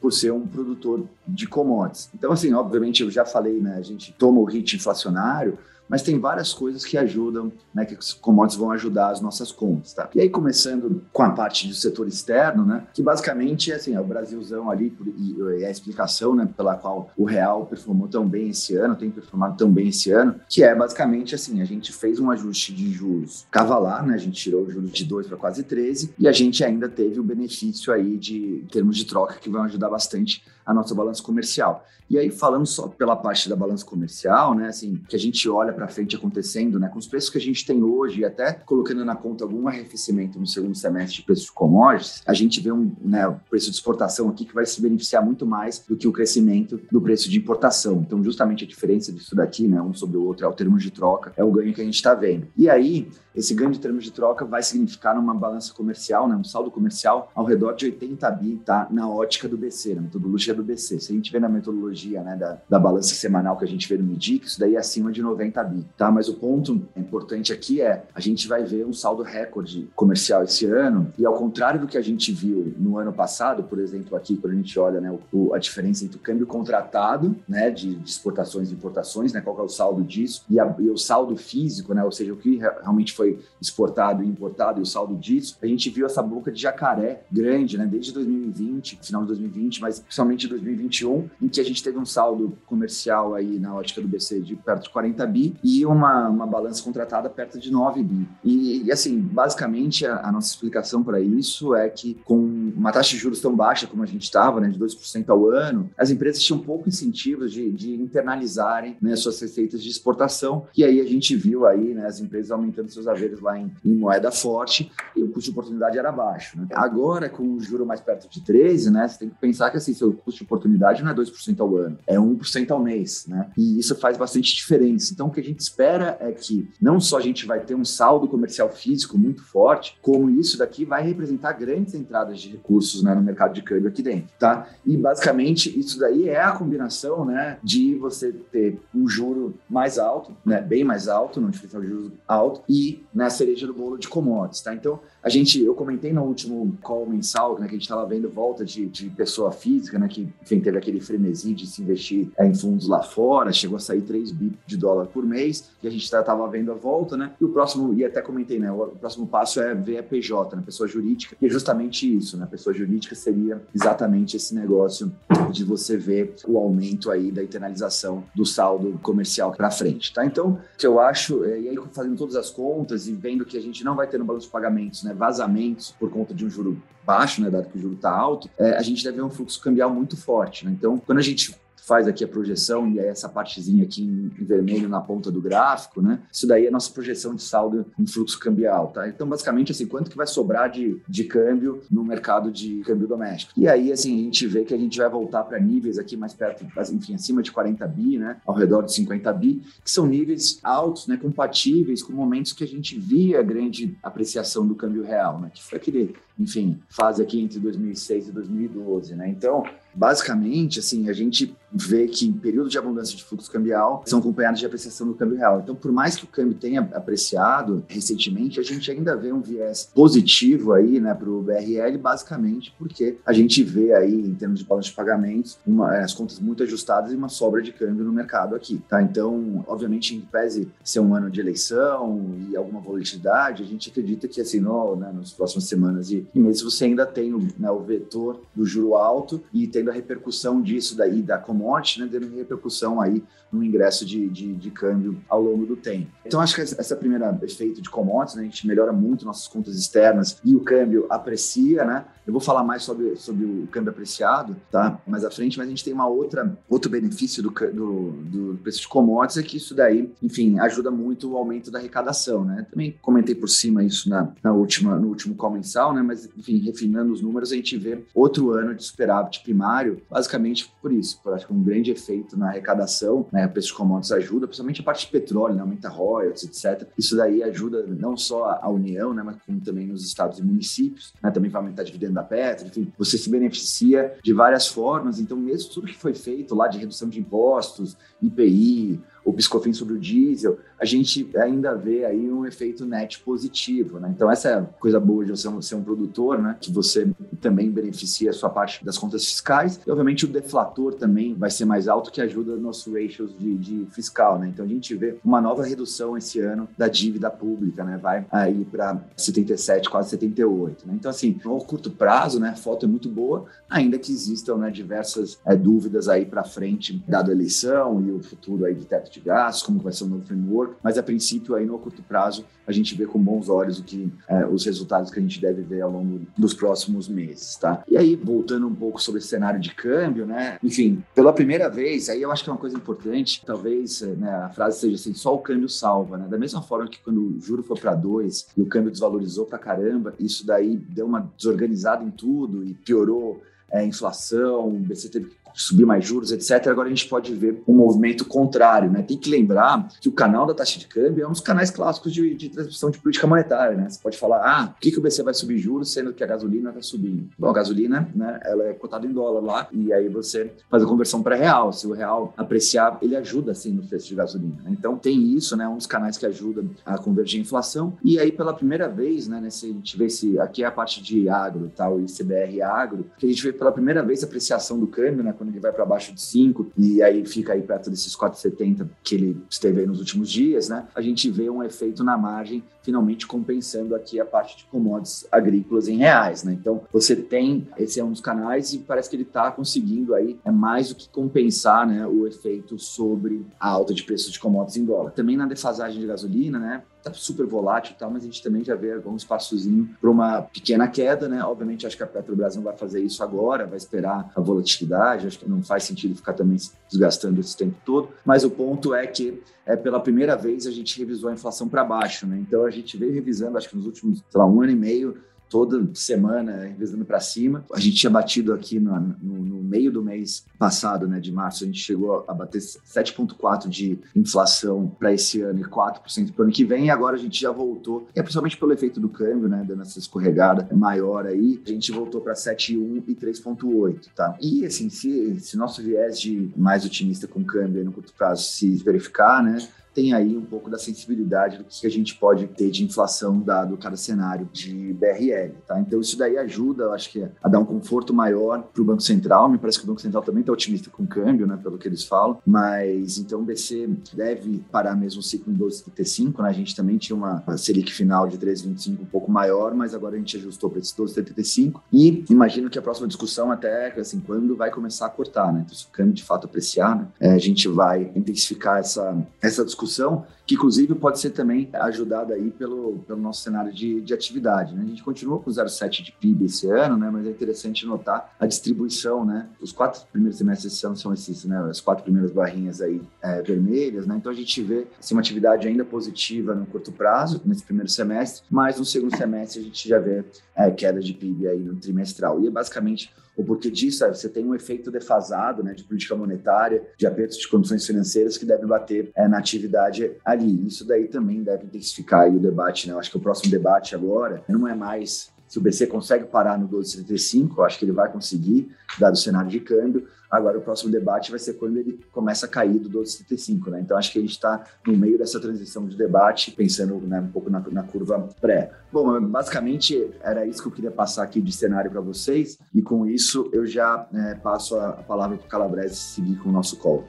por 0.00 0.12
ser 0.12 0.32
um 0.32 0.46
produtor 0.46 1.04
de 1.26 1.46
commodities. 1.46 2.10
Então, 2.14 2.32
assim, 2.32 2.52
obviamente, 2.52 3.02
eu 3.02 3.10
já 3.10 3.24
falei, 3.24 3.60
né, 3.60 3.76
a 3.76 3.82
gente 3.82 4.12
toma 4.12 4.40
o 4.40 4.44
hit 4.44 4.76
inflacionário, 4.76 5.58
mas 5.90 6.02
tem 6.02 6.18
várias 6.18 6.54
coisas 6.54 6.84
que 6.84 6.96
ajudam, 6.96 7.52
né, 7.74 7.84
que 7.84 7.94
os 7.94 8.12
commodities 8.12 8.58
vão 8.58 8.70
ajudar 8.70 9.10
as 9.10 9.20
nossas 9.20 9.50
contas, 9.50 9.92
tá? 9.92 10.08
E 10.14 10.20
aí, 10.20 10.30
começando 10.30 11.02
com 11.12 11.22
a 11.24 11.30
parte 11.30 11.66
do 11.66 11.74
setor 11.74 12.06
externo, 12.06 12.64
né, 12.64 12.86
que 12.94 13.02
basicamente, 13.02 13.72
assim, 13.72 13.94
é 13.94 14.00
o 14.00 14.04
Brasilzão 14.04 14.70
ali, 14.70 14.96
e, 15.18 15.64
a 15.64 15.70
explicação, 15.70 16.34
né, 16.34 16.48
pela 16.56 16.76
qual 16.76 17.10
o 17.16 17.24
real 17.24 17.66
performou 17.66 18.06
tão 18.06 18.26
bem 18.26 18.50
esse 18.50 18.76
ano, 18.76 18.94
tem 18.94 19.10
performado 19.10 19.56
tão 19.56 19.70
bem 19.70 19.88
esse 19.88 20.12
ano, 20.12 20.36
que 20.48 20.62
é 20.62 20.72
basicamente, 20.74 21.34
assim, 21.34 21.60
a 21.60 21.64
gente 21.64 21.92
fez 21.92 22.20
um 22.20 22.30
ajuste 22.30 22.72
de 22.72 22.92
juros 22.92 23.46
cavalar, 23.50 24.06
né, 24.06 24.14
a 24.14 24.18
gente 24.18 24.40
tirou 24.40 24.62
o 24.62 24.70
juros 24.70 24.92
de 24.92 25.04
2 25.04 25.26
para 25.26 25.36
quase 25.36 25.64
13, 25.64 26.14
e 26.16 26.28
a 26.28 26.32
gente 26.32 26.62
ainda 26.62 26.88
teve 26.88 27.18
o 27.18 27.24
benefício 27.24 27.92
aí 27.92 28.16
de 28.16 28.64
termos 28.70 28.96
de 28.96 29.04
troca 29.04 29.34
que 29.40 29.50
vão 29.50 29.64
ajudar 29.64 29.90
bastante 29.90 30.44
a 30.70 30.74
nossa 30.74 30.94
balança 30.94 31.22
comercial. 31.22 31.84
E 32.08 32.18
aí, 32.18 32.28
falando 32.28 32.66
só 32.66 32.88
pela 32.88 33.14
parte 33.14 33.48
da 33.48 33.54
balança 33.54 33.84
comercial, 33.84 34.52
né, 34.52 34.66
assim, 34.66 35.00
que 35.08 35.14
a 35.14 35.18
gente 35.18 35.48
olha 35.48 35.72
para 35.72 35.86
frente 35.86 36.16
acontecendo, 36.16 36.76
né, 36.78 36.88
com 36.88 36.98
os 36.98 37.06
preços 37.06 37.30
que 37.30 37.38
a 37.38 37.40
gente 37.40 37.64
tem 37.64 37.84
hoje, 37.84 38.20
e 38.20 38.24
até 38.24 38.52
colocando 38.52 39.04
na 39.04 39.14
conta 39.14 39.44
algum 39.44 39.68
arrefecimento 39.68 40.38
no 40.38 40.46
segundo 40.46 40.74
semestre 40.74 41.18
de 41.18 41.22
preços 41.22 41.44
de 41.44 41.52
commodities, 41.52 42.20
a 42.26 42.34
gente 42.34 42.60
vê 42.60 42.72
um 42.72 42.92
né, 43.00 43.32
preço 43.48 43.70
de 43.70 43.76
exportação 43.76 44.28
aqui 44.28 44.44
que 44.44 44.52
vai 44.52 44.66
se 44.66 44.82
beneficiar 44.82 45.24
muito 45.24 45.46
mais 45.46 45.84
do 45.88 45.96
que 45.96 46.08
o 46.08 46.12
crescimento 46.12 46.80
do 46.90 47.00
preço 47.00 47.30
de 47.30 47.38
importação. 47.38 48.00
Então, 48.04 48.22
justamente 48.24 48.64
a 48.64 48.66
diferença 48.66 49.12
disso 49.12 49.36
daqui, 49.36 49.68
né, 49.68 49.80
um 49.80 49.94
sobre 49.94 50.16
o 50.16 50.24
outro, 50.24 50.44
é 50.44 50.48
o 50.48 50.52
termo 50.52 50.78
de 50.78 50.90
troca, 50.90 51.32
é 51.36 51.44
o 51.44 51.52
ganho 51.52 51.72
que 51.72 51.80
a 51.80 51.84
gente 51.84 51.94
está 51.94 52.12
vendo. 52.12 52.48
E 52.56 52.68
aí, 52.68 53.08
esse 53.34 53.54
ganho 53.54 53.70
de 53.70 53.78
termos 53.78 54.04
de 54.04 54.10
troca 54.10 54.44
vai 54.44 54.62
significar 54.62 55.14
numa 55.14 55.34
balança 55.34 55.72
comercial, 55.72 56.28
né, 56.28 56.36
um 56.36 56.44
saldo 56.44 56.70
comercial 56.70 57.30
ao 57.34 57.44
redor 57.44 57.72
de 57.74 57.86
80 57.86 58.30
bi, 58.32 58.56
tá? 58.64 58.86
Na 58.90 59.08
ótica 59.08 59.48
do 59.48 59.56
BC, 59.56 59.94
na 59.94 60.02
metodologia 60.02 60.54
do 60.54 60.62
BC. 60.62 61.00
Se 61.00 61.12
a 61.12 61.14
gente 61.14 61.30
vê 61.30 61.38
na 61.38 61.48
metodologia 61.48 62.22
né, 62.22 62.36
da, 62.36 62.58
da 62.68 62.78
balança 62.78 63.14
semanal 63.14 63.56
que 63.56 63.64
a 63.64 63.68
gente 63.68 63.88
vê 63.88 63.96
no 63.96 64.04
MIDIC, 64.04 64.46
isso 64.46 64.58
daí 64.58 64.76
é 64.76 64.78
acima 64.78 65.12
de 65.12 65.22
90 65.22 65.62
bi, 65.64 65.86
tá? 65.96 66.10
Mas 66.10 66.28
o 66.28 66.34
ponto 66.34 66.82
importante 66.96 67.52
aqui 67.52 67.80
é 67.80 68.04
a 68.14 68.20
gente 68.20 68.48
vai 68.48 68.64
ver 68.64 68.84
um 68.86 68.92
saldo 68.92 69.22
recorde 69.22 69.88
comercial 69.94 70.42
esse 70.42 70.66
ano 70.66 71.12
e 71.18 71.24
ao 71.24 71.34
contrário 71.34 71.80
do 71.80 71.86
que 71.86 71.98
a 71.98 72.02
gente 72.02 72.32
viu 72.32 72.74
no 72.78 72.98
ano 72.98 73.12
passado, 73.12 73.62
por 73.64 73.78
exemplo, 73.78 74.16
aqui 74.16 74.36
quando 74.36 74.54
a 74.54 74.56
gente 74.56 74.78
olha 74.78 75.00
né, 75.00 75.16
o, 75.32 75.54
a 75.54 75.58
diferença 75.58 76.04
entre 76.04 76.16
o 76.16 76.20
câmbio 76.20 76.46
contratado, 76.46 77.36
né, 77.48 77.70
de, 77.70 77.94
de 77.96 78.10
exportações 78.10 78.70
e 78.70 78.74
importações, 78.74 79.32
né, 79.32 79.40
qual 79.40 79.58
é 79.58 79.62
o 79.62 79.68
saldo 79.68 80.02
disso 80.02 80.44
e, 80.48 80.58
a, 80.58 80.74
e 80.78 80.90
o 80.90 80.96
saldo 80.96 81.36
físico, 81.36 81.94
né, 81.94 82.04
ou 82.04 82.12
seja, 82.12 82.32
o 82.32 82.36
que 82.36 82.56
realmente 82.56 83.14
foi 83.20 83.38
exportado 83.60 84.22
e 84.22 84.26
importado 84.26 84.80
e 84.80 84.82
o 84.82 84.86
saldo 84.86 85.14
disso, 85.14 85.58
a 85.62 85.66
gente 85.66 85.90
viu 85.90 86.06
essa 86.06 86.22
boca 86.22 86.50
de 86.50 86.62
jacaré 86.62 87.22
grande, 87.30 87.76
né? 87.76 87.84
Desde 87.84 88.12
2020, 88.12 88.98
final 89.02 89.20
de 89.22 89.28
2020, 89.28 89.82
mas 89.82 90.00
principalmente 90.00 90.48
2021, 90.48 91.28
em 91.42 91.48
que 91.48 91.60
a 91.60 91.64
gente 91.64 91.82
teve 91.82 91.98
um 91.98 92.06
saldo 92.06 92.56
comercial 92.66 93.34
aí 93.34 93.58
na 93.58 93.74
ótica 93.74 94.00
do 94.00 94.08
BC 94.08 94.40
de 94.40 94.56
perto 94.56 94.84
de 94.84 94.90
40 94.90 95.26
bi 95.26 95.54
e 95.62 95.84
uma, 95.84 96.30
uma 96.30 96.46
balança 96.46 96.82
contratada 96.82 97.28
perto 97.28 97.58
de 97.58 97.70
9 97.70 98.02
bi. 98.02 98.26
E, 98.42 98.84
e 98.84 98.92
assim, 98.92 99.18
basicamente 99.20 100.06
a, 100.06 100.26
a 100.26 100.32
nossa 100.32 100.48
explicação 100.48 101.04
para 101.04 101.20
isso 101.20 101.74
é 101.74 101.90
que 101.90 102.14
com 102.24 102.72
uma 102.74 102.90
taxa 102.90 103.10
de 103.10 103.18
juros 103.18 103.40
tão 103.40 103.54
baixa 103.54 103.86
como 103.86 104.02
a 104.02 104.06
gente 104.06 104.22
estava, 104.22 104.60
né, 104.60 104.70
de 104.70 104.78
2% 104.78 105.28
ao 105.28 105.50
ano, 105.50 105.90
as 105.98 106.10
empresas 106.10 106.42
tinham 106.42 106.58
pouco 106.58 106.88
incentivo 106.88 107.46
de, 107.46 107.70
de 107.70 107.94
internalizarem 107.94 108.96
né, 109.00 109.14
suas 109.14 109.38
receitas 109.38 109.82
de 109.82 109.90
exportação, 109.90 110.66
e 110.74 110.84
aí 110.84 111.00
a 111.00 111.04
gente 111.04 111.36
viu 111.36 111.66
aí 111.66 111.92
né, 111.92 112.06
as 112.06 112.20
empresas 112.20 112.50
aumentando 112.50 112.88
seus 112.90 113.06
haveres 113.10 113.40
lá 113.40 113.58
em, 113.58 113.70
em 113.84 113.94
moeda 113.94 114.30
forte 114.30 114.90
e 115.16 115.22
o 115.22 115.28
custo 115.28 115.50
de 115.50 115.50
oportunidade 115.50 115.98
era 115.98 116.10
baixo. 116.10 116.58
Né? 116.58 116.66
Agora, 116.72 117.28
com 117.28 117.42
o 117.42 117.60
juro 117.60 117.86
mais 117.86 118.00
perto 118.00 118.28
de 118.28 118.42
13, 118.42 118.90
né, 118.90 119.06
você 119.06 119.18
tem 119.18 119.28
que 119.28 119.36
pensar 119.36 119.70
que 119.70 119.76
assim, 119.76 119.94
seu 119.94 120.12
custo 120.12 120.38
de 120.38 120.44
oportunidade 120.44 121.02
não 121.02 121.10
é 121.10 121.14
2% 121.14 121.60
ao 121.60 121.76
ano, 121.76 121.98
é 122.06 122.16
1% 122.16 122.70
ao 122.70 122.80
mês, 122.80 123.26
né? 123.26 123.50
E 123.56 123.78
isso 123.78 123.94
faz 123.96 124.16
bastante 124.16 124.54
diferença. 124.54 125.12
Então, 125.12 125.28
o 125.28 125.30
que 125.30 125.40
a 125.40 125.44
gente 125.44 125.60
espera 125.60 126.16
é 126.20 126.32
que 126.32 126.68
não 126.80 127.00
só 127.00 127.18
a 127.18 127.20
gente 127.20 127.46
vai 127.46 127.60
ter 127.60 127.74
um 127.74 127.84
saldo 127.84 128.28
comercial 128.28 128.70
físico 128.70 129.18
muito 129.18 129.42
forte, 129.42 129.98
como 130.00 130.30
isso 130.30 130.58
daqui 130.58 130.84
vai 130.84 131.02
representar 131.02 131.52
grandes 131.52 131.94
entradas 131.94 132.40
de 132.40 132.50
recursos 132.50 133.02
né, 133.02 133.14
no 133.14 133.22
mercado 133.22 133.54
de 133.54 133.62
câmbio 133.62 133.88
aqui 133.88 134.02
dentro, 134.02 134.28
tá? 134.38 134.68
E 134.84 134.96
basicamente 134.96 135.78
isso 135.78 135.98
daí 135.98 136.28
é 136.28 136.40
a 136.40 136.52
combinação, 136.52 137.24
né, 137.24 137.58
de 137.62 137.94
você 137.96 138.32
ter 138.32 138.78
um 138.94 139.08
juro 139.08 139.54
mais 139.68 139.98
alto, 139.98 140.36
né, 140.44 140.60
bem 140.60 140.84
mais 140.84 141.08
alto, 141.08 141.40
no 141.40 141.50
diferencial 141.50 141.82
de 141.82 141.88
juros 141.88 142.12
alto 142.26 142.62
e 142.68 142.99
na 143.14 143.28
cereja 143.28 143.66
do 143.66 143.74
bolo 143.74 143.98
de 143.98 144.08
commodities, 144.08 144.60
tá? 144.62 144.74
Então 144.74 145.00
a 145.22 145.28
gente, 145.28 145.62
eu 145.62 145.74
comentei 145.74 146.12
no 146.12 146.22
último 146.22 146.78
call 146.82 147.06
mensal, 147.06 147.58
né, 147.58 147.66
que 147.66 147.72
a 147.72 147.76
gente 147.76 147.82
estava 147.82 148.06
vendo 148.06 148.28
volta 148.30 148.64
de, 148.64 148.86
de, 148.86 149.10
pessoa 149.10 149.52
física, 149.52 149.98
né, 149.98 150.08
que 150.08 150.28
enfim, 150.42 150.60
teve 150.60 150.78
aquele 150.78 151.00
frenesi 151.00 151.52
de 151.52 151.66
se 151.66 151.82
investir 151.82 152.28
é, 152.38 152.46
em 152.46 152.54
fundos 152.54 152.88
lá 152.88 153.02
fora, 153.02 153.52
chegou 153.52 153.76
a 153.76 153.80
sair 153.80 154.00
3 154.00 154.32
bi 154.32 154.52
de 154.66 154.76
dólar 154.76 155.06
por 155.06 155.24
mês, 155.26 155.70
e 155.82 155.88
a 155.88 155.90
gente 155.90 156.02
estava 156.02 156.48
vendo 156.48 156.72
a 156.72 156.74
volta, 156.74 157.16
né? 157.16 157.32
E 157.40 157.44
o 157.44 157.50
próximo, 157.50 157.92
e 157.94 158.04
até 158.04 158.22
comentei, 158.22 158.58
né, 158.58 158.72
o 158.72 158.86
próximo 158.88 159.26
passo 159.26 159.60
é 159.60 159.74
ver 159.74 159.98
a 159.98 160.02
PJ, 160.02 160.56
né, 160.56 160.62
pessoa 160.64 160.88
jurídica, 160.88 161.36
e 161.40 161.46
é 161.46 161.48
justamente 161.48 162.16
isso, 162.16 162.36
né? 162.36 162.46
Pessoa 162.50 162.72
jurídica 162.72 163.14
seria 163.14 163.60
exatamente 163.74 164.36
esse 164.36 164.54
negócio 164.54 165.12
de 165.52 165.64
você 165.64 165.96
ver 165.96 166.34
o 166.46 166.56
aumento 166.56 167.10
aí 167.10 167.30
da 167.30 167.42
internalização 167.42 168.24
do 168.34 168.46
saldo 168.46 168.98
comercial 169.02 169.52
para 169.52 169.70
frente, 169.70 170.12
tá? 170.12 170.24
Então, 170.24 170.52
o 170.74 170.78
que 170.78 170.86
eu 170.86 170.98
acho, 170.98 171.44
é, 171.44 171.60
e 171.60 171.68
aí 171.68 171.78
fazendo 171.92 172.16
todas 172.16 172.36
as 172.36 172.50
contas 172.50 172.99
e 173.06 173.12
vendo 173.12 173.44
que 173.44 173.56
a 173.56 173.60
gente 173.60 173.84
não 173.84 173.94
vai 173.94 174.06
ter 174.06 174.18
no 174.18 174.24
balanço 174.24 174.46
de 174.46 174.52
pagamentos, 174.52 175.02
né? 175.02 175.14
vazamentos 175.14 175.94
por 175.98 176.10
conta 176.10 176.34
de 176.34 176.44
um 176.44 176.50
juro 176.50 176.80
baixo, 177.04 177.42
né, 177.42 177.50
dado 177.50 177.68
que 177.68 177.78
o 177.78 177.80
juro 177.80 177.94
está 177.94 178.10
alto, 178.10 178.48
é, 178.58 178.76
a 178.76 178.82
gente 178.82 179.02
deve 179.02 179.16
ver 179.16 179.22
um 179.22 179.30
fluxo 179.30 179.60
cambial 179.60 179.90
muito 179.90 180.16
forte. 180.16 180.64
Né? 180.64 180.72
Então, 180.76 180.98
quando 180.98 181.18
a 181.18 181.22
gente 181.22 181.54
faz 181.90 182.06
aqui 182.06 182.22
a 182.22 182.28
projeção, 182.28 182.88
e 182.88 183.00
aí 183.00 183.08
essa 183.08 183.28
partezinha 183.28 183.82
aqui 183.82 184.04
em, 184.04 184.30
em, 184.40 184.44
vermelho 184.44 184.88
na 184.88 185.00
ponta 185.00 185.28
do 185.28 185.40
gráfico, 185.40 186.00
né? 186.00 186.20
Isso 186.30 186.46
daí 186.46 186.66
é 186.66 186.68
a 186.68 186.70
nossa 186.70 186.88
projeção 186.92 187.34
de 187.34 187.42
saldo 187.42 187.84
em 187.98 188.06
fluxo 188.06 188.38
cambial, 188.38 188.92
tá? 188.92 189.08
Então, 189.08 189.26
basicamente, 189.28 189.72
assim, 189.72 189.86
quanto 189.86 190.08
que 190.08 190.16
vai 190.16 190.28
sobrar 190.28 190.70
de, 190.70 191.02
de 191.08 191.24
câmbio 191.24 191.82
no 191.90 192.04
mercado 192.04 192.48
de 192.52 192.80
câmbio 192.82 193.08
doméstico? 193.08 193.52
E 193.56 193.66
aí, 193.66 193.90
assim, 193.90 194.20
a 194.20 194.22
gente 194.22 194.46
vê 194.46 194.64
que 194.64 194.72
a 194.72 194.78
gente 194.78 194.96
vai 194.96 195.08
voltar 195.08 195.42
para 195.42 195.58
níveis 195.58 195.98
aqui 195.98 196.16
mais 196.16 196.32
perto, 196.32 196.64
enfim, 196.92 197.16
acima 197.16 197.42
de 197.42 197.50
40 197.50 197.84
bi, 197.88 198.18
né? 198.18 198.36
Ao 198.46 198.54
redor 198.54 198.82
de 198.82 198.94
50 198.94 199.32
bi, 199.32 199.60
que 199.84 199.90
são 199.90 200.06
níveis 200.06 200.60
altos, 200.62 201.08
né? 201.08 201.16
Compatíveis 201.16 202.04
com 202.04 202.12
momentos 202.12 202.52
que 202.52 202.62
a 202.62 202.68
gente 202.68 202.96
via 203.00 203.42
grande 203.42 203.98
apreciação 204.00 204.64
do 204.64 204.76
câmbio 204.76 205.02
real, 205.02 205.40
né? 205.40 205.50
Que 205.52 205.60
foi 205.60 205.76
aquele 205.76 206.14
enfim, 206.40 206.80
fase 206.88 207.22
aqui 207.22 207.38
entre 207.38 207.60
2006 207.60 208.28
e 208.28 208.32
2012, 208.32 209.14
né? 209.14 209.28
Então, 209.28 209.62
basicamente, 209.94 210.78
assim, 210.78 211.08
a 211.10 211.12
gente 211.12 211.54
vê 211.72 212.06
que 212.06 212.32
períodos 212.32 212.72
de 212.72 212.78
abundância 212.78 213.16
de 213.16 213.22
fluxo 213.22 213.50
cambial 213.50 214.02
são 214.06 214.18
acompanhados 214.18 214.58
de 214.58 214.66
apreciação 214.66 215.06
do 215.06 215.14
câmbio 215.14 215.36
real. 215.36 215.60
Então, 215.60 215.74
por 215.74 215.92
mais 215.92 216.16
que 216.16 216.24
o 216.24 216.26
câmbio 216.26 216.54
tenha 216.54 216.80
apreciado 216.80 217.84
recentemente, 217.88 218.58
a 218.58 218.62
gente 218.62 218.90
ainda 218.90 219.16
vê 219.16 219.32
um 219.32 219.40
viés 219.40 219.88
positivo 219.94 220.72
aí, 220.72 220.98
né, 220.98 221.14
para 221.14 221.28
o 221.28 221.42
BRL, 221.42 221.96
basicamente 221.98 222.74
porque 222.78 223.18
a 223.24 223.32
gente 223.32 223.62
vê 223.62 223.92
aí, 223.92 224.14
em 224.14 224.34
termos 224.34 224.60
de 224.60 224.64
balanço 224.64 224.88
de 224.88 224.94
pagamentos, 224.94 225.58
uma, 225.66 225.98
as 225.98 226.14
contas 226.14 226.40
muito 226.40 226.62
ajustadas 226.62 227.12
e 227.12 227.16
uma 227.16 227.28
sobra 227.28 227.60
de 227.60 227.72
câmbio 227.72 228.04
no 228.04 228.12
mercado 228.12 228.54
aqui, 228.54 228.82
tá? 228.88 229.02
Então, 229.02 229.64
obviamente, 229.66 230.14
em 230.14 230.20
pese 230.20 230.68
ser 230.82 231.00
um 231.00 231.14
ano 231.14 231.30
de 231.30 231.40
eleição 231.40 232.34
e 232.48 232.56
alguma 232.56 232.80
volatilidade, 232.80 233.62
a 233.62 233.66
gente 233.66 233.90
acredita 233.90 234.26
que, 234.26 234.40
assim, 234.40 234.60
no, 234.60 234.96
né, 234.96 235.12
nas 235.14 235.32
próximas 235.32 235.64
semanas 235.64 236.10
e, 236.10 236.26
meses 236.38 236.62
você 236.62 236.84
ainda 236.84 237.06
tem 237.06 237.32
o, 237.34 237.48
né, 237.58 237.70
o 237.70 237.80
vetor 237.80 238.40
do 238.54 238.64
juro 238.64 238.94
alto 238.94 239.42
e 239.52 239.66
tendo 239.66 239.90
a 239.90 239.92
repercussão 239.92 240.60
disso 240.60 240.96
daí 240.96 241.22
da 241.22 241.38
commodity, 241.38 242.00
né, 242.00 242.08
dando 242.10 242.34
repercussão 242.36 243.00
aí 243.00 243.22
no 243.52 243.64
ingresso 243.64 244.06
de, 244.06 244.28
de, 244.28 244.54
de, 244.54 244.70
câmbio 244.70 245.20
ao 245.28 245.42
longo 245.42 245.66
do 245.66 245.76
tempo. 245.76 246.06
Então, 246.24 246.40
acho 246.40 246.54
que 246.54 246.60
essa 246.60 246.94
primeira 246.94 247.36
efeito 247.42 247.82
de 247.82 247.90
commodities, 247.90 248.36
né, 248.36 248.42
a 248.42 248.44
gente 248.44 248.66
melhora 248.66 248.92
muito 248.92 249.24
nossas 249.24 249.48
contas 249.48 249.74
externas 249.74 250.38
e 250.44 250.54
o 250.54 250.60
câmbio 250.60 251.06
aprecia, 251.10 251.84
né? 251.84 252.04
Eu 252.26 252.32
vou 252.32 252.40
falar 252.40 252.62
mais 252.62 252.84
sobre, 252.84 253.16
sobre 253.16 253.44
o 253.44 253.66
câmbio 253.72 253.90
apreciado, 253.90 254.54
tá? 254.70 255.00
Mais 255.04 255.24
à 255.24 255.30
frente, 255.30 255.58
mas 255.58 255.66
a 255.66 255.70
gente 255.70 255.82
tem 255.82 255.92
uma 255.92 256.06
outra, 256.06 256.56
outro 256.68 256.88
benefício 256.88 257.42
do, 257.42 257.50
do, 257.50 258.10
do 258.12 258.58
preço 258.62 258.82
de 258.82 258.88
commodities 258.88 259.38
é 259.38 259.42
que 259.42 259.56
isso 259.56 259.74
daí, 259.74 260.12
enfim, 260.22 260.58
ajuda 260.60 260.92
muito 260.92 261.32
o 261.32 261.36
aumento 261.36 261.70
da 261.70 261.80
arrecadação, 261.80 262.44
né? 262.44 262.66
Também 262.70 262.96
comentei 263.02 263.34
por 263.34 263.48
cima 263.48 263.82
isso 263.82 264.08
na, 264.08 264.32
na 264.44 264.52
última, 264.52 264.96
no 264.96 265.08
último 265.08 265.34
call 265.34 265.50
mensal, 265.50 265.92
né? 265.92 266.02
Mas, 266.02 266.19
enfim, 266.36 266.58
refinando 266.58 267.12
os 267.12 267.20
números, 267.20 267.52
a 267.52 267.56
gente 267.56 267.76
vê 267.76 268.04
outro 268.14 268.50
ano 268.50 268.74
de 268.74 268.84
superávit 268.84 269.42
primário, 269.42 270.02
basicamente 270.10 270.72
por 270.80 270.92
isso, 270.92 271.20
por 271.22 271.34
acho 271.34 271.46
que 271.46 271.52
um 271.52 271.62
grande 271.62 271.90
efeito 271.90 272.38
na 272.38 272.48
arrecadação, 272.48 273.26
né? 273.32 273.46
O 273.46 273.50
preço 273.50 273.68
de 273.68 273.74
commodities 273.74 274.12
ajuda, 274.12 274.46
principalmente 274.46 274.80
a 274.80 274.84
parte 274.84 275.06
de 275.06 275.12
petróleo, 275.12 275.54
né? 275.54 275.62
Aumenta 275.62 275.88
royalties, 275.88 276.44
etc. 276.44 276.88
Isso 276.96 277.16
daí 277.16 277.42
ajuda 277.42 277.84
não 277.86 278.16
só 278.16 278.58
a 278.60 278.68
União, 278.68 279.12
né? 279.12 279.22
Mas 279.22 279.36
como 279.46 279.60
também 279.60 279.86
nos 279.86 280.04
estados 280.04 280.38
e 280.38 280.42
municípios, 280.42 281.12
né? 281.22 281.30
Também 281.30 281.50
vai 281.50 281.62
aumentar 281.62 281.82
dividendo 281.82 282.14
da 282.14 282.22
Petro, 282.22 282.66
enfim, 282.66 282.92
você 282.98 283.16
se 283.16 283.30
beneficia 283.30 284.14
de 284.22 284.32
várias 284.32 284.66
formas. 284.66 285.20
Então, 285.20 285.36
mesmo 285.36 285.70
tudo 285.72 285.86
que 285.86 285.96
foi 285.96 286.14
feito 286.14 286.54
lá 286.54 286.68
de 286.68 286.78
redução 286.78 287.08
de 287.08 287.20
impostos, 287.20 287.96
IPI, 288.22 289.00
o 289.24 289.32
piscofim 289.32 289.72
sobre 289.72 289.94
o 289.94 289.98
diesel, 289.98 290.58
a 290.78 290.84
gente 290.84 291.30
ainda 291.36 291.74
vê 291.74 292.04
aí 292.04 292.30
um 292.30 292.46
efeito 292.46 292.86
net 292.86 293.20
positivo, 293.20 294.00
né? 294.00 294.10
Então 294.14 294.30
essa 294.30 294.48
é 294.48 294.62
coisa 294.78 294.98
boa 294.98 295.24
de 295.24 295.30
você 295.30 295.48
ser 295.62 295.74
um 295.74 295.82
produtor, 295.82 296.38
né? 296.38 296.56
Que 296.60 296.72
você 296.72 297.08
também 297.40 297.70
beneficia 297.70 298.30
a 298.30 298.32
sua 298.32 298.50
parte 298.50 298.84
das 298.84 298.96
contas 298.96 299.24
fiscais 299.24 299.80
e 299.86 299.90
obviamente 299.90 300.24
o 300.24 300.28
deflator 300.28 300.94
também 300.94 301.34
vai 301.34 301.50
ser 301.50 301.64
mais 301.64 301.88
alto 301.88 302.10
que 302.10 302.20
ajuda 302.20 302.56
nossos 302.56 302.92
ratios 302.92 303.36
de, 303.38 303.56
de 303.56 303.86
fiscal, 303.90 304.38
né? 304.38 304.48
Então 304.48 304.64
a 304.64 304.68
gente 304.68 304.94
vê 304.94 305.18
uma 305.24 305.40
nova 305.40 305.64
redução 305.64 306.16
esse 306.16 306.40
ano 306.40 306.68
da 306.76 306.88
dívida 306.88 307.30
pública, 307.30 307.84
né? 307.84 307.98
Vai 307.98 308.26
aí 308.30 308.64
para 308.64 309.00
77, 309.16 309.90
quase 309.90 310.10
78, 310.10 310.86
né? 310.86 310.94
Então 310.98 311.10
assim, 311.10 311.38
no 311.44 311.58
curto 311.58 311.90
prazo, 311.90 312.40
né? 312.40 312.50
A 312.50 312.56
foto 312.56 312.86
é 312.86 312.88
muito 312.88 313.08
boa, 313.08 313.44
ainda 313.68 313.98
que 313.98 314.12
existam 314.12 314.56
né, 314.56 314.70
diversas 314.70 315.38
é, 315.44 315.54
dúvidas 315.54 316.08
aí 316.08 316.24
para 316.24 316.42
frente, 316.42 317.02
dado 317.06 317.30
a 317.30 317.34
eleição 317.34 318.02
e 318.06 318.10
o 318.10 318.22
futuro 318.22 318.64
aí 318.64 318.74
de 318.74 318.86
teto 318.86 319.10
de 319.10 319.19
gastos, 319.20 319.62
como 319.62 319.80
vai 319.80 319.92
ser 319.92 320.04
o 320.04 320.08
novo 320.08 320.24
framework, 320.24 320.74
mas 320.82 320.98
a 320.98 321.02
princípio 321.02 321.54
aí 321.54 321.66
no 321.66 321.78
curto 321.78 322.02
prazo 322.02 322.44
a 322.66 322.72
gente 322.72 322.94
vê 322.94 323.04
com 323.04 323.18
bons 323.18 323.48
olhos 323.48 323.78
o 323.78 323.84
que 323.84 324.12
é, 324.28 324.46
os 324.46 324.64
resultados 324.64 325.10
que 325.10 325.18
a 325.18 325.22
gente 325.22 325.40
deve 325.40 325.62
ver 325.62 325.80
ao 325.80 325.90
longo 325.90 326.20
dos 326.38 326.54
próximos 326.54 327.08
meses, 327.08 327.56
tá? 327.56 327.82
E 327.88 327.96
aí 327.96 328.14
voltando 328.14 328.66
um 328.66 328.74
pouco 328.74 329.02
sobre 329.02 329.18
esse 329.18 329.28
cenário 329.28 329.58
de 329.58 329.74
câmbio, 329.74 330.24
né? 330.24 330.58
Enfim, 330.62 331.02
pela 331.14 331.32
primeira 331.32 331.68
vez, 331.68 332.08
aí 332.08 332.22
eu 332.22 332.30
acho 332.30 332.44
que 332.44 332.50
é 332.50 332.52
uma 332.52 332.58
coisa 332.58 332.76
importante, 332.76 333.42
talvez 333.44 334.02
né, 334.02 334.30
a 334.30 334.48
frase 334.50 334.80
seja 334.80 334.94
assim, 334.94 335.14
só 335.14 335.34
o 335.34 335.38
câmbio 335.38 335.68
salva, 335.68 336.16
né? 336.16 336.26
Da 336.28 336.38
mesma 336.38 336.62
forma 336.62 336.88
que 336.88 337.00
quando 337.02 337.36
o 337.36 337.40
juro 337.40 337.62
foi 337.62 337.76
para 337.76 337.94
dois 337.94 338.46
e 338.56 338.62
o 338.62 338.66
câmbio 338.66 338.90
desvalorizou 338.90 339.46
para 339.46 339.58
caramba, 339.58 340.14
isso 340.18 340.46
daí 340.46 340.76
deu 340.76 341.06
uma 341.06 341.28
desorganizada 341.36 342.04
em 342.04 342.10
tudo 342.10 342.64
e 342.64 342.74
piorou 342.74 343.42
é, 343.72 343.84
inflação, 343.84 344.68
o 344.68 344.78
BC 344.78 345.08
teve 345.08 345.30
que 345.30 345.36
subir 345.54 345.84
mais 345.84 346.04
juros, 346.04 346.32
etc. 346.32 346.68
Agora 346.68 346.88
a 346.88 346.90
gente 346.90 347.08
pode 347.08 347.32
ver 347.34 347.62
um 347.66 347.74
movimento 347.74 348.24
contrário, 348.24 348.90
né? 348.90 349.02
Tem 349.02 349.16
que 349.16 349.30
lembrar 349.30 349.88
que 350.00 350.08
o 350.08 350.12
canal 350.12 350.46
da 350.46 350.54
taxa 350.54 350.78
de 350.78 350.86
câmbio 350.86 351.24
é 351.24 351.26
um 351.26 351.32
dos 351.32 351.40
canais 351.40 351.70
clássicos 351.70 352.12
de, 352.12 352.34
de 352.34 352.48
transmissão 352.48 352.90
de 352.90 352.98
política 352.98 353.26
monetária, 353.26 353.76
né? 353.76 353.88
Você 353.88 353.98
pode 354.02 354.18
falar, 354.18 354.42
ah, 354.44 354.66
por 354.68 354.80
que, 354.80 354.90
que 354.90 354.98
o 354.98 355.02
BC 355.02 355.22
vai 355.22 355.34
subir 355.34 355.58
juros 355.58 355.92
sendo 355.92 356.12
que 356.12 356.22
a 356.22 356.26
gasolina 356.26 356.70
está 356.70 356.82
subindo? 356.82 357.28
Bom, 357.38 357.48
a 357.48 357.52
gasolina, 357.52 358.08
né? 358.14 358.40
Ela 358.44 358.68
é 358.68 358.72
cotada 358.72 359.06
em 359.06 359.12
dólar 359.12 359.40
lá 359.40 359.68
e 359.72 359.92
aí 359.92 360.08
você 360.08 360.52
faz 360.70 360.82
a 360.82 360.86
conversão 360.86 361.22
para 361.22 361.36
real. 361.36 361.72
Se 361.72 361.86
o 361.86 361.92
real 361.92 362.32
apreciar, 362.36 362.98
ele 363.02 363.16
ajuda 363.16 363.52
assim 363.52 363.72
no 363.72 363.82
preço 363.82 364.08
de 364.08 364.14
gasolina. 364.14 364.56
Né? 364.64 364.70
Então 364.78 364.96
tem 364.96 365.34
isso, 365.34 365.56
né? 365.56 365.68
Um 365.68 365.76
dos 365.76 365.86
canais 365.86 366.16
que 366.16 366.26
ajuda 366.26 366.64
a 366.84 366.98
convergir 366.98 367.40
a 367.40 367.42
inflação. 367.42 367.96
E 368.02 368.18
aí 368.18 368.32
pela 368.32 368.54
primeira 368.54 368.88
vez, 368.88 369.28
né? 369.28 369.40
Nesse, 369.40 369.66
a 369.66 369.68
gente 369.68 369.96
vê 369.96 370.08
se 370.08 370.38
aqui 370.38 370.62
é 370.62 370.66
a 370.66 370.70
parte 370.70 371.02
de 371.02 371.28
agro, 371.28 371.70
tal, 371.74 371.96
tá, 371.96 372.02
e 372.02 372.06
CBR 372.06 372.62
agro, 372.62 373.06
que 373.18 373.26
a 373.26 373.28
gente 373.28 373.42
vê 373.42 373.52
pela 373.52 373.72
primeira 373.72 374.02
vez 374.02 374.22
a 374.22 374.26
apreciação 374.26 374.78
do 374.78 374.86
câmbio, 374.86 375.22
né? 375.22 375.32
Quando 375.40 375.48
ele 375.48 375.60
vai 375.60 375.72
para 375.72 375.86
baixo 375.86 376.12
de 376.12 376.20
5 376.20 376.72
e 376.76 377.02
aí 377.02 377.24
fica 377.24 377.54
aí 377.54 377.62
perto 377.62 377.88
desses 377.88 378.14
4,70 378.14 378.86
que 379.02 379.14
ele 379.14 379.42
esteve 379.48 379.80
aí 379.80 379.86
nos 379.86 379.98
últimos 379.98 380.30
dias, 380.30 380.68
né? 380.68 380.86
A 380.94 381.00
gente 381.00 381.30
vê 381.30 381.48
um 381.48 381.62
efeito 381.62 382.04
na 382.04 382.18
margem 382.18 382.62
finalmente 382.82 383.26
compensando 383.26 383.94
aqui 383.94 384.20
a 384.20 384.24
parte 384.26 384.58
de 384.58 384.64
commodities 384.64 385.26
agrícolas 385.32 385.88
em 385.88 385.96
reais, 385.96 386.44
né? 386.44 386.52
Então, 386.52 386.82
você 386.92 387.16
tem, 387.16 387.66
esse 387.78 387.98
é 387.98 388.04
um 388.04 388.10
dos 388.10 388.20
canais 388.20 388.74
e 388.74 388.78
parece 388.80 389.08
que 389.08 389.16
ele 389.16 389.22
está 389.22 389.50
conseguindo 389.50 390.14
aí 390.14 390.38
é 390.44 390.50
mais 390.50 390.90
do 390.90 390.94
que 390.94 391.08
compensar, 391.08 391.86
né, 391.86 392.06
o 392.06 392.26
efeito 392.26 392.78
sobre 392.78 393.46
a 393.58 393.68
alta 393.68 393.94
de 393.94 394.02
preços 394.02 394.32
de 394.32 394.38
commodities 394.38 394.76
em 394.76 394.84
dólar. 394.84 395.12
Também 395.12 395.36
na 395.36 395.46
defasagem 395.46 396.00
de 396.00 396.06
gasolina, 396.06 396.58
né? 396.58 396.82
Tá 397.02 397.12
super 397.12 397.46
volátil 397.46 397.94
e 397.94 397.98
tal, 397.98 398.10
mas 398.10 398.22
a 398.22 398.26
gente 398.26 398.42
também 398.42 398.64
já 398.64 398.74
vê 398.74 398.92
algum 398.92 399.16
espaçozinho 399.16 399.90
para 400.00 400.10
uma 400.10 400.42
pequena 400.42 400.88
queda, 400.88 401.28
né? 401.28 401.42
Obviamente, 401.42 401.86
acho 401.86 401.96
que 401.96 402.02
a 402.02 402.06
Petrobras 402.06 402.56
não 402.56 402.62
vai 402.62 402.76
fazer 402.76 403.02
isso 403.02 403.22
agora, 403.22 403.66
vai 403.66 403.76
esperar 403.76 404.30
a 404.34 404.40
volatilidade, 404.40 405.26
acho 405.26 405.38
que 405.38 405.48
não 405.48 405.62
faz 405.62 405.84
sentido 405.84 406.14
ficar 406.14 406.32
também 406.32 406.56
desgastando 406.88 407.40
esse 407.40 407.56
tempo 407.56 407.76
todo, 407.84 408.08
mas 408.24 408.44
o 408.44 408.50
ponto 408.50 408.94
é 408.94 409.06
que 409.06 409.42
é 409.66 409.76
pela 409.76 410.00
primeira 410.00 410.36
vez 410.36 410.66
a 410.66 410.70
gente 410.70 410.98
revisou 410.98 411.30
a 411.30 411.32
inflação 411.32 411.68
para 411.68 411.84
baixo, 411.84 412.26
né? 412.26 412.38
Então 412.40 412.64
a 412.64 412.70
gente 412.70 412.96
veio 412.96 413.12
revisando, 413.12 413.56
acho 413.56 413.68
que 413.68 413.76
nos 413.76 413.86
últimos, 413.86 414.18
sei 414.18 414.38
lá, 414.38 414.46
um 414.46 414.60
ano 414.60 414.72
e 414.72 414.76
meio, 414.76 415.16
toda 415.50 415.84
semana 415.94 416.62
revisando 416.62 417.04
para 417.04 417.20
cima. 417.20 417.64
A 417.74 417.80
gente 417.80 417.96
tinha 417.96 418.10
batido 418.10 418.54
aqui 418.54 418.78
no, 418.78 418.98
no, 418.98 419.42
no, 419.42 419.62
meio 419.62 419.92
do 419.92 420.02
mês 420.02 420.46
passado, 420.58 421.06
né, 421.06 421.20
de 421.20 421.32
março, 421.32 421.64
a 421.64 421.66
gente 421.66 421.80
chegou 421.80 422.24
a 422.26 422.32
bater 422.32 422.60
7,4% 422.60 423.68
de 423.68 423.98
inflação 424.16 424.88
para 424.88 425.12
esse 425.12 425.42
ano 425.42 425.60
e 425.60 425.64
4% 425.64 426.32
para 426.32 426.42
o 426.42 426.44
ano 426.44 426.52
que 426.52 426.64
vem, 426.64 426.86
e 426.86 426.90
agora 426.90 427.16
a 427.16 427.18
gente 427.18 427.40
já 427.40 427.50
voltou, 427.50 428.08
é 428.14 428.22
principalmente 428.22 428.56
pelo 428.56 428.72
efeito 428.72 429.00
do 429.00 429.08
câmbio, 429.08 429.48
né, 429.48 429.64
dando 429.66 429.82
essa 429.82 429.98
escorregada 429.98 430.68
maior 430.74 431.26
aí, 431.26 431.60
a 431.64 431.68
gente 431.68 431.92
voltou 431.92 432.20
para 432.20 432.34
7,1% 432.34 433.04
e 433.06 433.14
3,8%, 433.14 434.08
tá? 434.14 434.36
E 434.40 434.64
assim, 434.64 434.88
se, 434.88 435.38
se 435.40 435.56
nosso 435.56 435.82
viés 435.82 436.20
de 436.20 436.50
mais 436.56 436.84
otimista 436.84 437.26
com 437.26 437.44
câmbio 437.44 437.84
no 437.84 437.92
curto 437.92 438.12
prazo 438.12 438.44
se 438.44 438.76
verificar, 438.76 439.42
né, 439.42 439.58
tem 439.94 440.12
aí 440.12 440.36
um 440.36 440.44
pouco 440.44 440.70
da 440.70 440.78
sensibilidade 440.78 441.58
do 441.58 441.64
que 441.64 441.86
a 441.86 441.90
gente 441.90 442.14
pode 442.14 442.46
ter 442.46 442.70
de 442.70 442.84
inflação 442.84 443.40
dado 443.40 443.76
cada 443.76 443.96
cenário 443.96 444.48
de 444.52 444.92
BRL, 444.94 445.54
tá? 445.66 445.80
Então 445.80 446.00
isso 446.00 446.16
daí 446.16 446.38
ajuda, 446.38 446.84
eu 446.84 446.92
acho 446.92 447.10
que 447.10 447.26
a 447.42 447.48
dar 447.48 447.58
um 447.58 447.64
conforto 447.64 448.14
maior 448.14 448.62
para 448.62 448.82
o 448.82 448.84
Banco 448.84 449.02
Central. 449.02 449.48
Me 449.48 449.58
parece 449.58 449.78
que 449.78 449.84
o 449.84 449.86
Banco 449.86 450.00
Central 450.00 450.22
também 450.22 450.40
está 450.40 450.52
otimista 450.52 450.90
com 450.90 451.02
o 451.02 451.06
câmbio, 451.06 451.46
né, 451.46 451.58
pelo 451.60 451.78
que 451.78 451.88
eles 451.88 452.04
falam. 452.04 452.38
Mas 452.46 453.18
então 453.18 453.40
o 453.40 453.44
BC 453.44 453.88
deve 454.14 454.58
parar 454.70 454.94
mesmo 454.94 455.20
o 455.20 455.22
ciclo 455.22 455.52
em 455.52 455.56
12,75, 455.56 456.42
né? 456.42 456.48
A 456.48 456.52
gente 456.52 456.74
também 456.74 456.96
tinha 456.96 457.16
uma 457.16 457.42
Selic 457.56 457.92
final 457.92 458.28
de 458.28 458.38
3,25 458.38 459.00
um 459.00 459.04
pouco 459.04 459.30
maior, 459.30 459.74
mas 459.74 459.94
agora 459.94 460.14
a 460.14 460.18
gente 460.18 460.36
ajustou 460.36 460.70
para 460.70 460.80
esse 460.80 460.94
12,75 460.96 461.80
e 461.92 462.24
imagino 462.30 462.70
que 462.70 462.78
a 462.78 462.82
próxima 462.82 463.06
discussão 463.06 463.50
até 463.50 463.92
assim 463.98 464.20
quando 464.20 464.56
vai 464.56 464.70
começar 464.70 465.06
a 465.06 465.10
cortar, 465.10 465.52
né? 465.52 465.62
Então 465.64 465.74
se 465.74 465.84
o 465.84 465.88
câmbio 465.88 466.14
de 466.14 466.22
fato 466.22 466.46
apreciar, 466.46 466.96
né, 466.96 467.08
é, 467.18 467.32
a 467.32 467.38
gente 467.38 467.68
vai 467.68 468.10
intensificar 468.14 468.78
essa 468.78 469.16
essa 469.42 469.64
discussão 469.64 469.79
discussão, 469.80 470.26
que 470.50 470.56
inclusive 470.56 470.96
pode 470.96 471.20
ser 471.20 471.30
também 471.30 471.68
ajudada 471.72 472.34
aí 472.34 472.50
pelo, 472.50 473.04
pelo 473.06 473.20
nosso 473.20 473.40
cenário 473.40 473.72
de, 473.72 474.00
de 474.00 474.12
atividade. 474.12 474.74
Né? 474.74 474.82
A 474.82 474.88
gente 474.88 475.00
continua 475.00 475.38
com 475.38 475.48
0,7 475.48 476.02
de 476.02 476.10
PIB 476.10 476.46
esse 476.46 476.68
ano, 476.68 476.96
né? 476.96 477.08
mas 477.08 477.24
é 477.24 477.30
interessante 477.30 477.86
notar 477.86 478.34
a 478.36 478.46
distribuição. 478.48 479.24
Né? 479.24 479.48
Os 479.60 479.70
quatro 479.70 480.04
primeiros 480.10 480.38
semestres 480.38 480.72
desse 480.72 480.84
ano 480.84 480.96
são 480.96 481.14
esses, 481.14 481.44
né? 481.44 481.56
as 481.70 481.80
quatro 481.80 482.02
primeiras 482.02 482.32
barrinhas 482.32 482.80
aí 482.80 483.00
é, 483.22 483.40
vermelhas. 483.42 484.08
Né? 484.08 484.16
Então 484.16 484.32
a 484.32 484.34
gente 484.34 484.60
vê 484.60 484.88
assim, 484.98 485.14
uma 485.14 485.20
atividade 485.20 485.68
ainda 485.68 485.84
positiva 485.84 486.52
no 486.52 486.66
curto 486.66 486.90
prazo, 486.90 487.40
nesse 487.44 487.62
primeiro 487.62 487.88
semestre, 487.88 488.42
mas 488.50 488.76
no 488.76 488.84
segundo 488.84 489.16
semestre 489.16 489.60
a 489.60 489.62
gente 489.62 489.88
já 489.88 490.00
vê 490.00 490.24
é, 490.56 490.68
queda 490.72 490.98
de 490.98 491.14
PIB 491.14 491.46
aí 491.46 491.60
no 491.60 491.76
trimestral. 491.76 492.40
E 492.40 492.48
é 492.48 492.50
basicamente 492.50 493.14
o 493.40 493.44
porquê 493.44 493.70
disso 493.70 494.06
você 494.06 494.28
tem 494.28 494.44
um 494.44 494.54
efeito 494.54 494.90
defasado 494.90 495.62
né, 495.62 495.72
de 495.72 495.84
política 495.84 496.14
monetária, 496.14 496.82
de 496.98 497.06
apertos 497.06 497.38
de 497.38 497.48
condições 497.48 497.86
financeiras 497.86 498.36
que 498.36 498.44
deve 498.44 498.66
bater 498.66 499.10
é, 499.14 499.26
na 499.26 499.38
atividade 499.38 500.12
ali. 500.24 500.39
Isso 500.44 500.86
daí 500.86 501.08
também 501.08 501.42
deve 501.42 501.64
intensificar 501.64 502.28
o 502.28 502.38
debate. 502.38 502.86
Né? 502.86 502.94
Eu 502.94 502.98
acho 502.98 503.10
que 503.10 503.16
o 503.16 503.20
próximo 503.20 503.50
debate 503.50 503.94
agora 503.94 504.42
não 504.48 504.66
é 504.66 504.74
mais 504.74 505.30
se 505.50 505.58
o 505.58 505.60
BC 505.60 505.88
consegue 505.88 506.26
parar 506.26 506.56
no 506.56 506.68
12,75, 506.68 507.58
eu 507.58 507.64
acho 507.64 507.76
que 507.76 507.84
ele 507.84 507.90
vai 507.90 508.08
conseguir, 508.08 508.70
dado 509.00 509.14
o 509.14 509.16
cenário 509.16 509.50
de 509.50 509.58
câmbio. 509.58 510.06
Agora, 510.30 510.56
o 510.56 510.60
próximo 510.60 510.92
debate 510.92 511.32
vai 511.32 511.40
ser 511.40 511.54
quando 511.54 511.76
ele 511.76 511.98
começa 512.12 512.46
a 512.46 512.48
cair 512.48 512.78
do 512.78 512.88
12,75, 513.00 513.68
né? 513.68 513.80
Então, 513.80 513.98
acho 513.98 514.12
que 514.12 514.18
a 514.20 514.22
gente 514.22 514.30
está 514.30 514.64
no 514.86 514.96
meio 514.96 515.18
dessa 515.18 515.40
transição 515.40 515.88
de 515.88 515.96
debate, 515.96 516.52
pensando 516.52 517.00
né, 517.00 517.18
um 517.20 517.32
pouco 517.32 517.50
na, 517.50 517.58
na, 517.68 517.82
curva 517.82 518.28
pré. 518.40 518.70
Bom, 518.92 519.20
basicamente, 519.22 520.08
era 520.22 520.46
isso 520.46 520.62
que 520.62 520.68
eu 520.68 520.72
queria 520.72 520.92
passar 520.92 521.24
aqui 521.24 521.40
de 521.40 521.50
cenário 521.50 521.90
para 521.90 522.00
vocês, 522.00 522.56
e 522.72 522.80
com 522.80 523.04
isso 523.08 523.50
eu 523.52 523.66
já 523.66 524.06
é, 524.14 524.36
passo 524.36 524.76
a, 524.76 524.90
a 524.90 525.02
palavra 525.02 525.36
para 525.36 525.46
o 525.46 525.50
Calabrese 525.50 525.96
seguir 525.96 526.36
com 526.36 526.48
o 526.48 526.52
nosso 526.52 526.76
call. 526.76 527.04